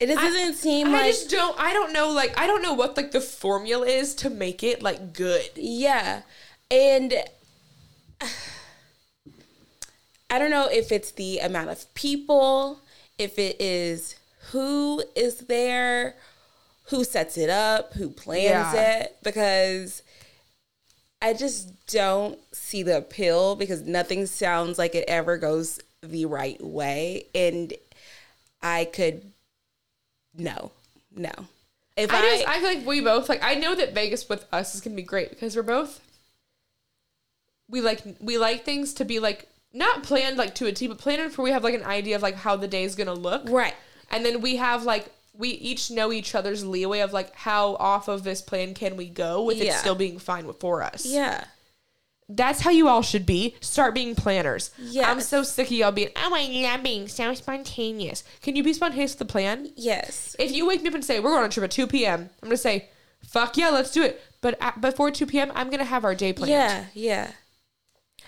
[0.00, 1.58] It just doesn't seem I like I just don't.
[1.58, 2.10] I don't know.
[2.10, 5.50] Like I don't know what like the formula is to make it like good.
[5.54, 6.22] Yeah.
[6.70, 7.14] And
[10.28, 12.80] I don't know if it's the amount of people,
[13.18, 14.16] if it is
[14.50, 16.16] who is there,
[16.88, 18.98] who sets it up, who plans Yeah.
[19.02, 20.02] it, because
[21.24, 26.62] I just don't see the appeal because nothing sounds like it ever goes the right
[26.62, 27.28] way.
[27.34, 27.72] And
[28.62, 29.22] I could,
[30.36, 30.70] no,
[31.16, 31.32] no.
[31.96, 34.74] If I just I feel like we both like I know that Vegas with us
[34.74, 36.00] is gonna be great because we're both
[37.70, 40.98] we like we like things to be like not planned like to a T, but
[40.98, 43.48] planned for we have like an idea of like how the day is gonna look.
[43.48, 43.74] Right.
[44.10, 45.06] And then we have like
[45.36, 49.08] we each know each other's leeway of like how off of this plan can we
[49.08, 51.04] go with it still being fine for us.
[51.04, 51.44] Yeah.
[52.28, 53.54] That's how you all should be.
[53.60, 54.70] Start being planners.
[54.78, 55.10] Yeah.
[55.10, 58.24] I'm so sick of y'all being, oh, I love being so spontaneous.
[58.40, 59.70] Can you be spontaneous with the plan?
[59.76, 60.34] Yes.
[60.38, 62.30] If you wake me up and say, we're going on a trip at 2 p.m.,
[62.42, 62.88] I'm going to say,
[63.26, 64.22] fuck yeah, let's do it.
[64.40, 66.50] But at, before 2 p.m., I'm going to have our day planned.
[66.50, 66.84] Yeah.
[66.94, 67.30] Yeah.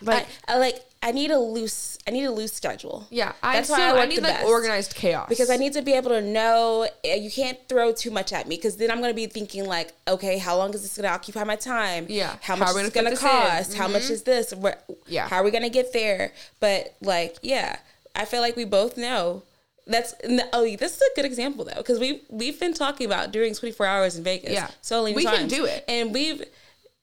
[0.02, 0.82] Like, I, I like.
[1.02, 1.98] I need a loose.
[2.08, 3.06] I need a loose schedule.
[3.10, 3.32] yeah.
[3.42, 4.46] I, That's why I I, need the like best.
[4.46, 5.28] organized chaos.
[5.28, 8.48] because I need to be able to know eh, you can't throw too much at
[8.48, 11.04] me because then I'm going to be thinking like, okay, how long is this going
[11.08, 12.06] to occupy my time?
[12.08, 12.36] Yeah.
[12.40, 13.30] How How much are we is it gonna going to this?
[13.30, 13.56] Mm-hmm.
[13.56, 13.74] cost?
[13.74, 14.52] How much is this?
[14.54, 15.28] Where, Yeah.
[15.28, 16.32] How are we going to get there?
[16.58, 17.76] But like, yeah,
[18.16, 19.42] I feel like we both know.
[19.86, 20.12] That's
[20.52, 23.86] oh, this is a good example though because we we've been talking about doing 24
[23.86, 24.50] hours in Vegas.
[24.50, 24.68] Yeah.
[24.80, 25.84] so many We can do it.
[25.86, 26.42] and we've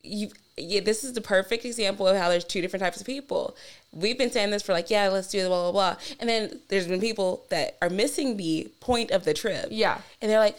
[0.04, 3.56] you yeah, this is the perfect example of how there's two different types of people.
[3.92, 6.60] We've been saying this for like, yeah, let's do the blah blah blah, and then
[6.70, 9.68] there's been people that are missing the point of the trip.
[9.72, 10.00] Yeah.
[10.22, 10.58] and they're like,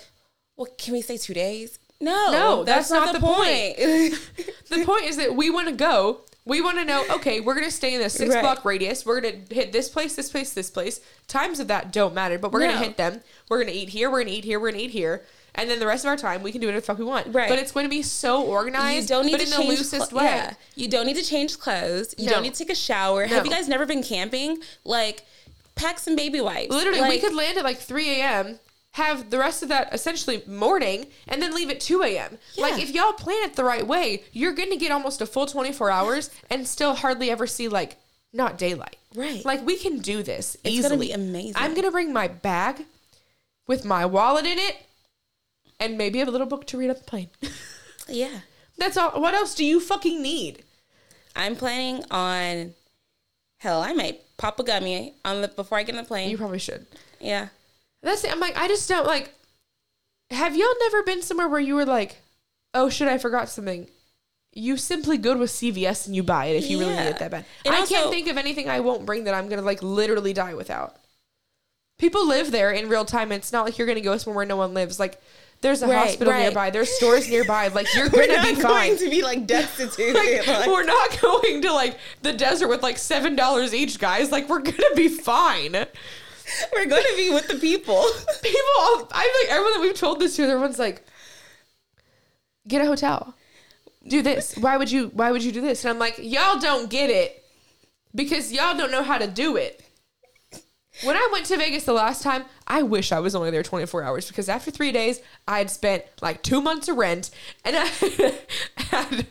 [0.56, 1.78] well, can we say two days?
[2.00, 3.76] No, No, that's not the point.
[4.68, 6.20] the point is that we want to go.
[6.46, 8.42] We want to know, okay, we're going to stay in this six Right.
[8.42, 9.06] block radius.
[9.06, 11.00] We're going to hit this place, this place, this place.
[11.26, 13.20] Times of that don't matter, but we're going to hit them.
[13.48, 15.22] We're going to eat here, we're going to eat here, we're going to eat here.
[15.56, 17.32] And then the rest of our time, we can do whatever the fuck we want.
[17.34, 17.48] Right.
[17.48, 19.08] But it's going to be so organized.
[19.08, 20.24] you don't need but to in the change loosest clo- way.
[20.26, 20.54] Yeah.
[20.74, 22.14] You don't need to change clothes.
[22.18, 22.32] You No.
[22.32, 23.24] don't need to take a shower.
[23.26, 24.58] Have you guys never been camping?
[24.84, 25.22] Like,
[25.76, 26.70] pack some baby wipes.
[26.70, 28.58] Literally, we could land at like 3 a.m.,
[28.92, 32.38] have the rest of that essentially morning, and then leave at 2 a.m.
[32.56, 35.46] Like, if y'all plan it the right way, you're going to get almost a full
[35.46, 37.96] 24 hours and still hardly ever see, like,
[38.32, 38.96] not daylight.
[39.14, 39.44] Right.
[39.44, 41.08] Like, we can do this It's easily.
[41.08, 41.54] gonna be amazing.
[41.56, 42.84] I'm going to bring my bag
[43.66, 44.76] with my wallet in it
[45.84, 47.30] and maybe a little book to read on the plane.
[48.08, 48.40] yeah.
[48.76, 49.20] That's all.
[49.20, 50.64] What else do you fucking need?
[51.36, 52.74] I'm planning on.
[53.58, 56.30] Hell, I might pop a gummy on the before I get on the plane.
[56.30, 56.86] You probably should.
[57.20, 57.48] yeah.
[58.02, 58.30] That's it.
[58.30, 59.32] I'm like, I just don't like.
[60.30, 62.20] Have y'all never been somewhere where you were like,
[62.74, 63.88] oh shit, I forgot something?
[64.52, 67.18] You simply go to a CVS and you buy it if you really need it
[67.18, 67.44] that bad.
[67.64, 70.32] And I also- can't think of anything I won't bring that I'm gonna like literally
[70.32, 70.96] die without.
[71.98, 73.32] People live there in real time.
[73.32, 74.98] It's not like you're gonna go somewhere where no one lives.
[75.00, 75.20] Like,
[75.60, 76.42] there's a Right, hospital right.
[76.42, 76.70] nearby.
[76.70, 77.68] There's stores nearby.
[77.68, 78.96] Like, you're gonna be fine.
[78.98, 80.14] to be like destitute.
[80.46, 84.30] Like, we're not going to like the desert with like seven dollars each, guys.
[84.30, 85.72] Like, we're gonna be fine.
[85.72, 88.02] we're going to be with the people.
[88.42, 91.04] people I think everyone that we've told this to, everyone's like,
[92.68, 93.34] get a hotel.
[94.06, 94.56] Do this.
[94.58, 95.84] Why would you why would you do this?
[95.84, 97.42] And I'm like, y'all don't get it.
[98.14, 99.82] Because y'all don't know how to do it.
[101.02, 104.02] When I went to Vegas the last time, I wish I was only there 24
[104.04, 107.30] hours because after three days, I had spent like two months of rent
[107.64, 108.34] and I
[108.76, 109.26] had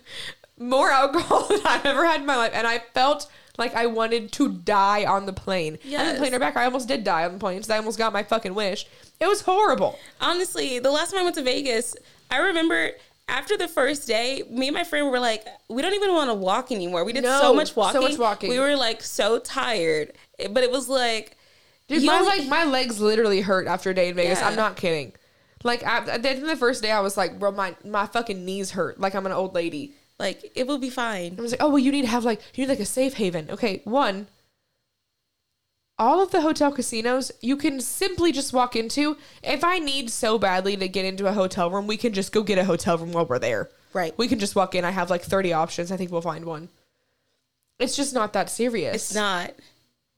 [0.60, 2.52] more alcohol than I've ever had in my life.
[2.54, 5.76] And I felt like I wanted to die on the plane.
[5.84, 6.14] And Yes.
[6.20, 8.24] the plane back, I almost did die on the plane, so I almost got my
[8.24, 8.86] fucking wish.
[9.20, 9.98] It was horrible.
[10.20, 11.96] Honestly, the last time I went to Vegas,
[12.32, 12.92] I remember
[13.30, 16.34] after the first day, me and my friend were like, we don't even want to
[16.34, 17.06] walk anymore.
[17.06, 18.02] We did No, so much walking.
[18.02, 18.50] so much walking.
[18.50, 20.12] We were like so tired,
[20.50, 21.38] but it was like,
[21.88, 24.40] Dude, you my like my legs literally hurt after a day in Vegas.
[24.40, 24.48] Yeah.
[24.48, 25.14] I'm not kidding.
[25.64, 28.72] Like I, I think the first day I was like, bro, my my fucking knees
[28.72, 29.00] hurt.
[29.00, 29.94] Like I'm an old lady.
[30.20, 31.36] like it will be fine.
[31.38, 33.16] I was like, oh well, you need to have like you need like a safe
[33.16, 33.50] haven.
[33.50, 34.28] Okay, one.
[36.00, 39.18] All of the hotel casinos you can simply just walk into.
[39.44, 42.44] If I need so badly to get into a hotel room, we can just go
[42.44, 43.70] get a hotel room while we're there.
[43.94, 44.18] Right.
[44.18, 44.86] We can just walk in.
[44.86, 45.92] I have like 30 options.
[45.92, 46.70] I think we'll find one.
[47.80, 48.96] It's just not that serious.
[48.96, 49.52] It's not.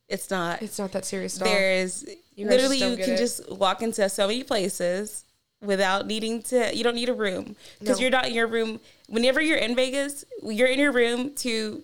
[0.08, 0.62] It's not.
[0.62, 1.53] It's not that serious at all.
[1.53, 3.18] There's You literally you can it.
[3.18, 5.24] just walk into so many places
[5.62, 6.76] without needing to.
[6.76, 8.01] You don't need a room because No.
[8.03, 8.80] you're not in your room.
[9.08, 11.82] Whenever you're in Vegas, you're in your room to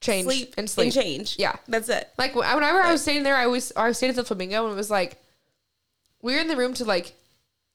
[0.00, 0.86] change sleep and sleep.
[0.86, 1.36] and change.
[1.38, 1.56] Yeah.
[1.68, 2.08] that's it.
[2.16, 4.64] Like wh- whenever I was staying there, I was I was staying at the Flamingo
[4.64, 5.18] and it was like
[6.22, 7.14] we were in the room to like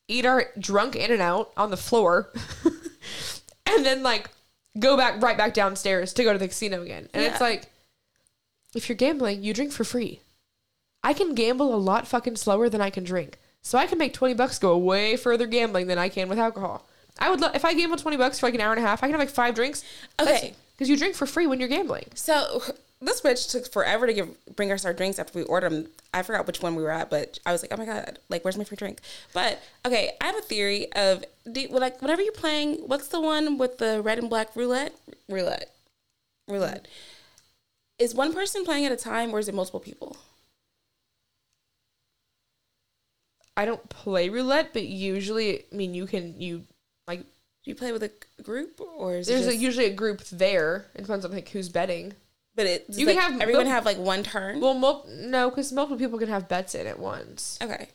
[0.08, 2.30] eat our drunk in and out on the floor,
[3.66, 4.30] and then like
[4.80, 7.10] go back right back downstairs to go to the casino again.
[7.14, 7.66] And it's like
[8.76, 10.22] if you're gambling, you drink for free.
[11.04, 14.14] I can gamble a lot fucking slower than I can drink, so I can make
[14.14, 16.86] twenty bucks go way further gambling than I can with alcohol.
[17.20, 19.04] I would lo- if I gamble twenty bucks for like an hour and a half,
[19.04, 19.84] I can have like five drinks.
[20.20, 20.54] Okay.
[20.76, 22.06] because you drink for free when you're gambling.
[22.16, 22.62] So
[23.02, 25.88] this bitch took forever to give bring us our drinks after we ordered them.
[26.14, 28.44] I forgot which one we were at, but I was like, oh my god, like
[28.44, 29.00] where's my free drink?
[29.34, 33.58] But okay, I have a theory of do, like whenever you're playing, what's the one
[33.58, 34.94] with the red and black roulette?
[35.30, 35.72] Roulette,
[36.48, 36.88] roulette.
[38.00, 40.18] Is one person playing at a time, or is it multiple people?
[43.56, 46.64] I don't play roulette, but usually, I mean, you can you
[47.08, 47.22] like.
[47.22, 48.12] Do you play with a
[48.44, 50.86] group, or is There's it a, usually a group there.
[50.96, 52.14] It depends on like who's betting,
[52.56, 54.62] But it's You like can have- everyone but- have like one turn.
[54.62, 57.58] Well, mul- no, because multiple people can have bets in at once.
[57.62, 57.90] okay.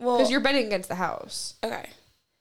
[0.00, 1.54] Well, Because you're betting against the house.
[1.62, 1.88] okay.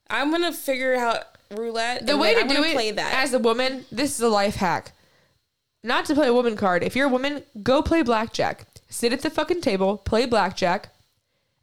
[0.10, 2.06] I'm gonna figure out roulette.
[2.08, 3.24] The way to do it play that.
[3.24, 4.92] as a woman, this is a life hack.
[5.84, 6.84] Not to play a woman card.
[6.84, 8.66] If you're a woman, go play blackjack.
[8.90, 10.90] Sit at the fucking table, play blackjack.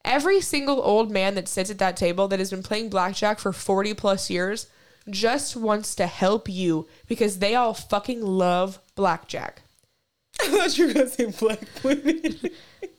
[0.04, 3.52] Every single old man that sits at that table that has been playing blackjack for
[3.52, 4.66] 40 plus years
[5.08, 9.62] just wants to help you because they all fucking love blackjack.
[10.42, 12.38] I thought you were gonna say black women.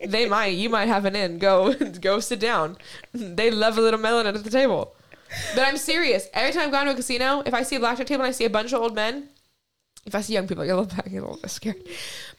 [0.05, 1.38] They might, you might have an in.
[1.38, 2.78] Go, go sit down.
[3.13, 4.95] They love a little melanin at the table.
[5.55, 6.28] But I'm serious.
[6.34, 8.34] Every time I've gone to a casino, if I see a blackjack table and I
[8.34, 9.30] see a bunch of old men,
[10.06, 11.82] if I see young people, I get a little, I get a little bit scared.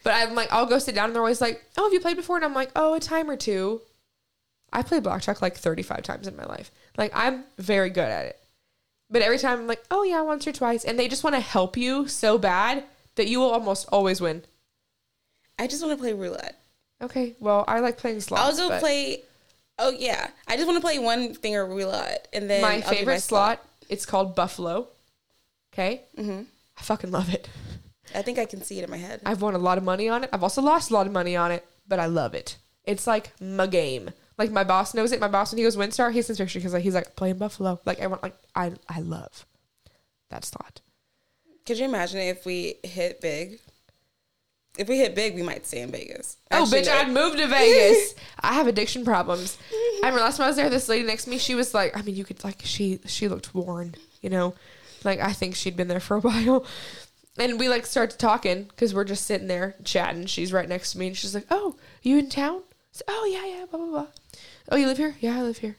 [0.03, 2.17] But I'm like, I'll go sit down and they're always like, "Oh, have you played
[2.17, 3.81] before?" And I'm like, "Oh, a time or two.
[4.71, 6.71] I played blackjack like 35 times in my life.
[6.97, 8.39] Like I'm very good at it.
[9.09, 11.39] But every time I'm like, "Oh yeah, once or twice," and they just want to
[11.39, 12.83] help you so bad
[13.15, 14.43] that you will almost always win.
[15.59, 16.59] I just want to play roulette.
[17.01, 18.43] Okay, well, I like playing slots.
[18.43, 19.21] I'll go but- play.
[19.79, 22.81] Oh yeah, I just want to play one thing or roulette, and then my I'll
[22.81, 23.63] favorite slot.
[23.89, 24.87] It's called Buffalo.
[25.73, 26.43] Okay, Mm-hmm.
[26.77, 27.49] I fucking love it.
[28.13, 29.21] I think I can see it in my head.
[29.25, 30.29] I've won a lot of money on it.
[30.33, 32.57] I've also lost a lot of money on it, but I love it.
[32.83, 34.11] It's like my game.
[34.37, 35.19] Like my boss knows it.
[35.19, 37.79] My boss when he goes WinStar, he sends pictures because like he's like playing Buffalo.
[37.85, 39.45] Like I want like I I love
[40.29, 40.81] that slot.
[41.65, 43.59] Could you imagine if we hit big?
[44.77, 46.37] If we hit big, we might stay in Vegas.
[46.49, 46.93] Oh, bitch, no.
[46.93, 48.15] I'd move to Vegas.
[48.39, 49.59] I have addiction problems.
[49.71, 51.95] I remember last time I was there, this lady next to me, she was like,
[51.95, 54.55] I mean, you could like she she looked worn, you know,
[55.05, 56.65] like I think she'd been there for a while.
[57.37, 60.27] And we like started talking because we're just sitting there chatting.
[60.27, 63.45] She's right next to me, and she's like, "Oh, you in town?" Said, "Oh yeah,
[63.45, 64.07] yeah, blah blah blah."
[64.69, 65.15] Oh, you live here?
[65.19, 65.77] Yeah, I live here.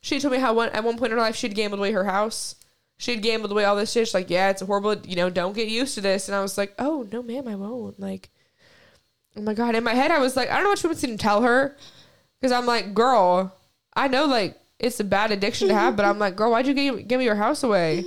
[0.00, 2.04] She told me how one at one point in her life she'd gambled away her
[2.04, 2.54] house.
[2.98, 4.06] She'd gambled away all this shit.
[4.06, 4.96] She's like, "Yeah, it's horrible.
[5.04, 7.56] You know, don't get used to this." And I was like, "Oh no, ma'am, I
[7.56, 8.30] won't." Like,
[9.36, 9.74] oh my god.
[9.74, 11.76] In my head, I was like, I don't know what she wants to tell her,
[12.40, 13.54] because I'm like, girl,
[13.94, 16.74] I know like it's a bad addiction to have, but I'm like, girl, why'd you
[16.74, 18.04] give, give me your house away?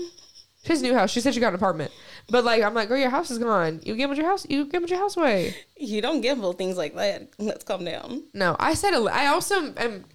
[0.64, 1.10] She has a new house.
[1.10, 1.92] She said she got an apartment,
[2.30, 3.80] but like, I'm like, girl, your house is gone.
[3.84, 4.46] You gambled your house.
[4.50, 5.56] You gambled your house away.
[5.78, 7.30] You don't gamble things like that.
[7.40, 8.24] Let's calm down.
[8.34, 9.74] No, I said I also am.
[9.78, 10.06] I'm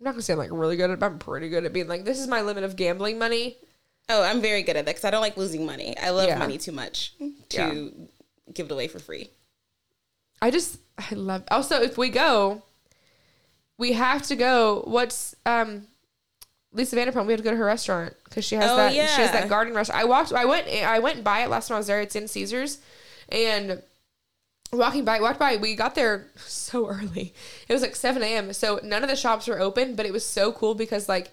[0.00, 0.94] not gonna say I'm like really good at.
[0.94, 3.56] it, but I'm pretty good at being like, this is my limit of gambling money.
[4.08, 5.96] Oh, I'm very good at that because I don't like losing money.
[5.98, 6.38] I love Yeah.
[6.38, 7.14] money too much
[7.50, 7.92] to
[8.52, 9.30] give it away for free.
[10.40, 11.44] I just I love.
[11.50, 12.62] Also, if we go,
[13.78, 14.82] we have to go.
[14.86, 15.86] What's um,
[16.72, 17.26] Lisa Vanderpump?
[17.26, 18.92] We had to go to her restaurant because she has Oh, that.
[18.92, 20.00] She has that garden restaurant.
[20.00, 20.32] I walked.
[20.32, 20.68] I went.
[20.68, 22.00] I went by it last time I was there.
[22.00, 22.78] It's in Caesars,
[23.28, 23.82] and
[24.72, 25.56] walking by, walked by.
[25.56, 27.34] We got there so early.
[27.68, 28.52] It was like seven a.m.
[28.52, 31.32] So none of the shops were open, but it was so cool because like.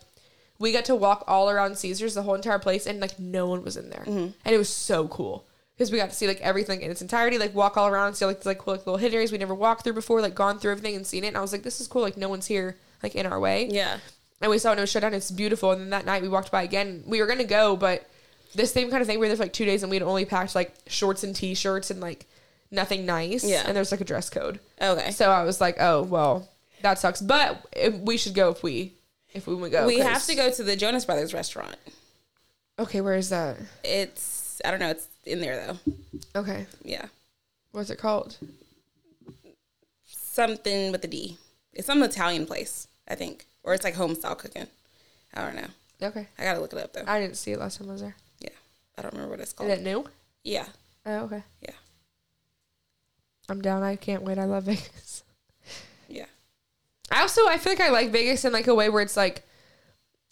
[0.61, 3.63] We got to walk all around Caesars, the whole entire place, and like no one
[3.63, 4.31] was in there, mm-hmm.
[4.43, 5.45] and it was so cool
[5.79, 8.25] because we got to see like everything in its entirety, like walk all around, see
[8.25, 10.59] like these, like cool like little hidden areas we never walked through before, like gone
[10.59, 11.27] through everything and seen it.
[11.27, 12.01] And I was like, this is cool.
[12.01, 13.69] Like no one's here, like in our way.
[13.71, 13.99] Yeah.
[14.41, 15.13] And we saw it, it was shut down.
[15.13, 15.71] It's beautiful.
[15.71, 17.03] And then that night we walked by again.
[17.05, 18.09] We were gonna go, but
[18.55, 19.19] this same kind of thing.
[19.19, 21.91] We were there for like two days, and we'd only packed like shorts and t-shirts
[21.91, 22.25] and like
[22.71, 23.43] nothing nice.
[23.43, 23.63] Yeah.
[23.67, 24.59] And there's like a dress code.
[24.81, 25.11] Okay.
[25.11, 26.47] So I was like, oh well,
[26.81, 27.21] that sucks.
[27.21, 28.93] But if, we should go if we
[29.33, 29.85] if we would go.
[29.85, 31.75] We have to go to the Jonas Brothers restaurant.
[32.79, 33.57] Okay, where is that?
[33.83, 34.89] It's I don't know.
[34.89, 35.93] It's in there though.
[36.39, 37.07] Okay, Yeah.
[37.71, 38.37] what's it called?
[40.05, 41.37] Something with a D.
[41.73, 44.67] It's some Italian place, I think, or it's like home style cooking.
[45.33, 45.67] I don't know.
[46.01, 47.03] Okay, I gotta look it up though.
[47.05, 48.15] I didn't see it last time I was there.
[48.39, 48.49] Yeah.
[48.97, 49.69] I don't remember what it's called.
[49.69, 50.05] Is it new?
[50.43, 50.65] Yeah.
[51.05, 51.43] Oh, okay.
[51.61, 51.71] Yeah.
[53.49, 53.83] I'm down.
[53.83, 54.37] I can't wait.
[54.37, 55.23] I love Vegas.
[56.07, 56.25] Yeah.
[57.11, 59.43] I also I feel like I like Vegas in like a way where it's like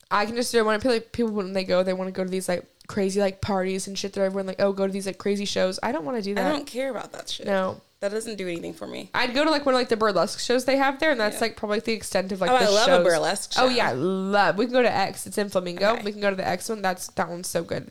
[0.09, 2.23] I can just want to feel like people when they go they want to go
[2.23, 5.05] to these like crazy like parties and shit that everyone like oh go to these
[5.07, 5.79] like crazy shows.
[5.83, 6.45] I don't want to do that.
[6.45, 7.45] I don't care about that shit.
[7.45, 7.81] No.
[7.99, 9.09] That doesn't do anything for me.
[9.15, 11.35] I'd go to like one of like the burlesque shows they have there, and that's
[11.37, 11.41] Yeah.
[11.41, 12.51] like probably the extent of like.
[12.51, 13.01] Oh, the I love shows.
[13.01, 13.63] a burlesque show.
[13.63, 14.57] Oh yeah, love.
[14.57, 15.25] We can go to X.
[15.25, 15.93] It's in Flamingo.
[15.93, 16.03] Okay.
[16.03, 16.81] We can go to the X one.
[16.83, 17.89] That's that one's so good.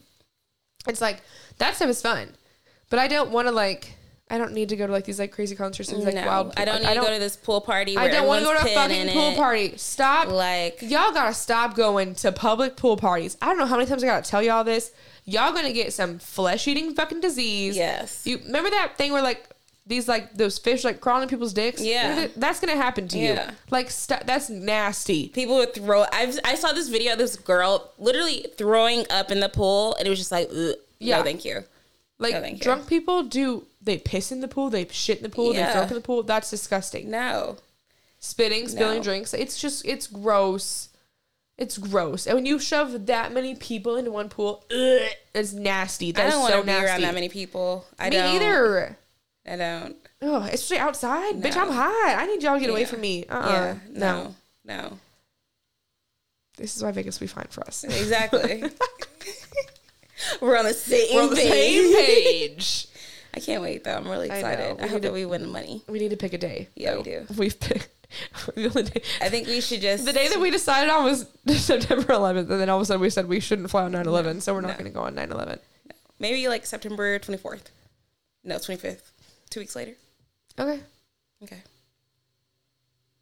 [0.87, 1.23] It's like
[1.59, 2.35] that stuff is fun,
[2.91, 3.95] but I don't want to like.
[4.29, 6.27] I don't need to go to like these like crazy concerts and these, like no,
[6.27, 6.53] wild.
[6.57, 7.97] I don't need like, to go to this pool party.
[7.97, 9.37] I don't want to go to a fucking pool it.
[9.37, 9.77] party.
[9.77, 10.29] Stop.
[10.29, 13.37] Like Y'all gotta stop going to public pool parties.
[13.41, 14.93] I don't know how many times I gotta tell y'all this.
[15.27, 17.77] Y'all gonna get some flesh eating fucking disease.
[17.77, 19.49] yes, You remember that thing where like
[19.87, 21.81] these like those fish like crawling in people's dicks?
[21.81, 22.27] Yeah.
[22.37, 23.51] That's gonna happen to Yeah.
[23.51, 23.57] you.
[23.71, 25.29] Like st- that's nasty.
[25.29, 26.05] people would throw.
[26.13, 30.07] I've I saw this video of this girl literally throwing up in the pool, and
[30.07, 31.19] it was just like, Ugh, Yeah.
[31.19, 31.65] no, thank you.
[32.19, 32.63] Like No, thank you.
[32.63, 35.83] drunk people do they piss in the pool, they shit in the pool, they throw
[35.83, 36.23] up in the pool.
[36.25, 37.11] That's disgusting.
[37.11, 37.59] No,
[38.19, 39.03] Spitting, spilling No.
[39.05, 39.35] drinks.
[39.35, 40.89] It's just it's gross.
[41.59, 42.27] It's gross.
[42.27, 46.09] And when you shove that many people into one pool, ugh, it's nasty.
[46.09, 46.87] I That's don't want so to be nasty.
[46.87, 47.87] around that many people.
[47.99, 48.35] I Me don't.
[48.35, 48.99] either.
[49.49, 49.97] I don't.
[50.23, 51.35] Oh, it's especially outside.
[51.43, 52.15] Bitch, I'm hot.
[52.19, 53.25] I need y'all to get away from me.
[53.27, 53.49] Uh-uh.
[53.51, 53.75] yeah.
[53.91, 54.35] no.
[54.65, 54.83] No.
[54.83, 54.99] No.
[56.57, 57.85] This is why Vegas will be fine for us.
[57.85, 58.65] Exactly.
[60.41, 61.83] We're on the same We're on the page.
[61.85, 62.87] same page.
[63.35, 63.95] I can't wait though.
[63.95, 64.79] I'm really excited.
[64.79, 64.85] know.
[64.85, 65.83] I, hope to- that we win the money.
[65.89, 66.69] We need to pick a day.
[66.75, 67.25] Yeah, we though.
[67.25, 67.27] do.
[67.37, 67.89] We've picked
[68.55, 69.03] the only day.
[69.21, 72.61] I think we should just The day that we decided on was September 11th, and
[72.61, 74.63] then all of a sudden we said we shouldn't fly on 9 11, so we're
[74.63, 74.75] not No.
[74.75, 75.59] going to go on 9 11.
[76.19, 77.65] maybe like September 24th.
[78.43, 79.11] No, 25th.
[79.51, 79.95] Two weeks later.
[80.59, 80.81] Okay.
[81.43, 81.63] Okay.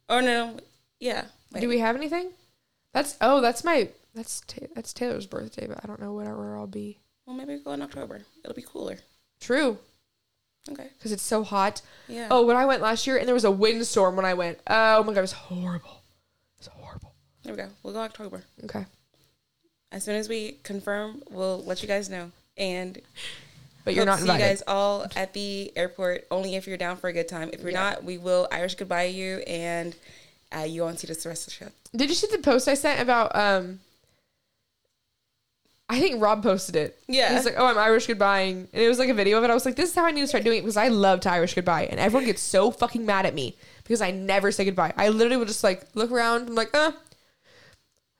[0.09, 0.57] Oh no.
[0.99, 1.25] Yeah.
[1.59, 2.31] Do we have anything?
[2.91, 6.57] That's, oh, that's my, that's Ta- that's Taylor's birthday, but I don't know where, where
[6.57, 6.99] I'll be.
[7.25, 8.21] Well, maybe we go in October.
[8.43, 8.97] It'll be cooler.
[9.39, 9.77] True,
[10.69, 10.87] Okay.
[10.97, 11.81] because it's so hot.
[12.07, 12.27] Yeah.
[12.31, 14.59] Oh, when I went last year, and there was a windstorm when I went.
[14.67, 16.01] Oh my God, it was horrible.
[16.57, 17.13] It was horrible.
[17.43, 17.69] There we go.
[17.83, 18.43] We'll go October.
[18.63, 18.85] Okay.
[19.91, 22.31] As soon as we confirm, we'll let you guys know.
[22.57, 22.99] And
[23.85, 26.25] But you're hope not to see you guys all at the airport.
[26.31, 27.49] Only if you're down for a good time.
[27.53, 27.83] If you're Yeah.
[27.91, 29.95] not, we will Irish goodbye you, and
[30.55, 31.71] uh, you won't see the rest of the show.
[31.95, 33.79] Did you see the post I sent about um
[35.87, 36.99] I think Rob posted it.
[37.07, 37.35] Yeah.
[37.35, 38.67] He's like, Oh, I'm Irish goodbying.
[38.73, 39.51] And it was like a video of it.
[39.51, 41.19] I was like, This is how I need to start doing it because I love
[41.21, 41.85] to Irish goodbye.
[41.85, 44.93] And everyone gets so fucking mad at me because I never say goodbye.
[44.97, 46.91] I literally will just like look around, I'm like, uh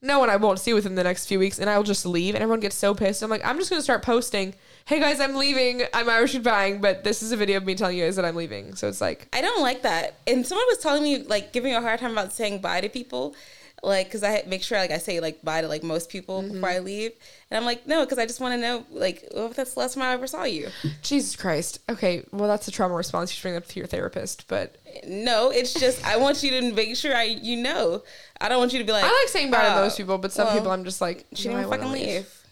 [0.02, 2.44] no one I won't see within the next few weeks, and I'll just leave, and
[2.44, 3.24] everyone gets so pissed.
[3.24, 4.54] I'm like, I'm just gonna start posting,
[4.88, 5.82] "Hey guys, I'm leaving.
[5.96, 8.36] I'm Irish goodbying, but this is a video of me telling you guys that I'm
[8.36, 10.20] leaving." So it's like, I don't like that.
[10.28, 12.90] And someone was telling me, like, giving me a hard time about saying bye to
[12.90, 13.36] people.
[13.84, 16.54] Like, because I make sure, like, I say, like, bye to, like, most people Mm-hmm.
[16.54, 17.12] before I leave.
[17.52, 19.80] And I'm like, no, because I just want to know, like, well, if that's the
[19.80, 20.70] last time I ever saw you.
[21.04, 21.80] Jesus Christ.
[21.90, 25.50] Okay, well that's a trauma response you should bring up to your therapist, but No,
[25.52, 28.02] it's just, I want you to make sure I, you know.
[28.40, 30.18] I don't want you to be like, I like saying bye to "Oh, most people,
[30.20, 32.45] but some well, people I'm just like, She "No, didn't fucking leave.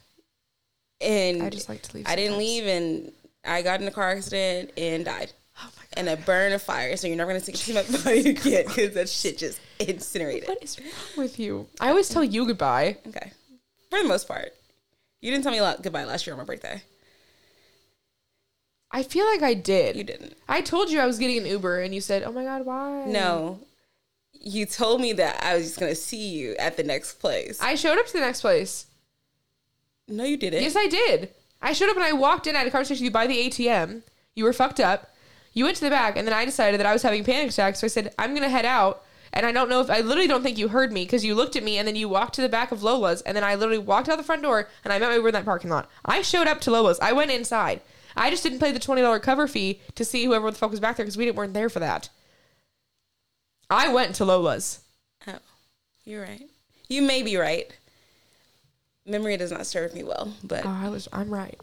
[1.03, 2.07] And I just like to leave.
[2.07, 3.11] I didn't leave, and
[3.43, 5.31] I got in a car accident and died.
[5.59, 5.93] Oh my god.
[5.97, 6.95] And a burn of fire.
[6.97, 10.49] So you're never going to see my body again because that shit just incinerated.
[10.49, 11.67] What is wrong with you?
[11.79, 12.97] I always tell you goodbye.
[13.07, 13.31] Okay.
[13.89, 14.53] For the most part.
[15.21, 16.81] You didn't tell me a lot goodbye last year on my birthday.
[18.91, 19.95] I feel like I did.
[19.95, 20.35] You didn't.
[20.47, 23.05] I told you I was getting an Uber, and you said, "Oh my god, why?"
[23.05, 23.59] No.
[24.33, 27.59] You told me that I was just going to see you at the next place.
[27.61, 28.85] I showed up to the next place.
[30.07, 30.63] No, you didn't.
[30.63, 31.29] Yes, I did.
[31.61, 32.55] I showed up and I walked in.
[32.55, 34.03] I had a conversation with you by the ATM.
[34.35, 35.09] You were fucked up.
[35.53, 37.79] You went to the back, and then I decided that I was having panic attacks.
[37.79, 39.03] So I said, "I'm gonna head out."
[39.35, 41.55] And I don't know if I literally don't think you heard me because you looked
[41.55, 43.79] at me and then you walked to the back of Lola's and then I literally
[43.79, 45.89] walked out the front door and I met my Uber in that parking lot.
[46.05, 46.99] I showed up to Lola's.
[46.99, 47.81] I went inside.
[48.15, 50.79] I just didn't pay the twenty dollar cover fee to see whoever the fuck was
[50.79, 52.09] back there because we didn't weren't there for that.
[53.71, 54.81] I went to Lola's.
[55.27, 55.39] Oh,
[56.05, 56.47] you're right.
[56.87, 57.71] You may be right.
[59.05, 61.07] Memory does not serve me well, but Oh, I was.
[61.11, 61.59] I'm right.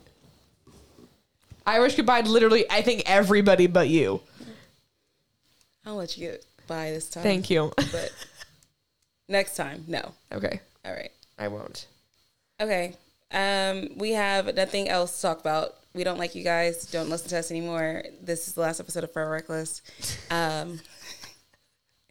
[1.67, 2.21] Irish goodbye.
[2.23, 4.21] Literally, I think everybody but you.
[5.87, 7.23] I'll let you get by this time.
[7.23, 7.73] Thank you.
[7.77, 8.13] But
[9.29, 10.13] next time, no.
[10.33, 11.11] okay, All right.
[11.39, 11.87] I won't.
[12.61, 12.95] Okay.
[13.33, 15.77] Um, we have nothing else to talk about.
[15.95, 16.85] We don't like you guys.
[16.91, 18.05] Don't listen to us anymore.
[18.23, 19.81] This is the last episode of Forever Reckless.
[20.31, 20.81] Um,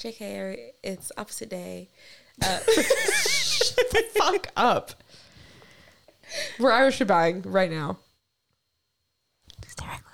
[0.00, 1.88] JK, it's opposite day.
[3.90, 4.92] the fuck up.
[6.58, 7.98] We're Irish shebang right now.
[9.64, 10.09] Hysterical.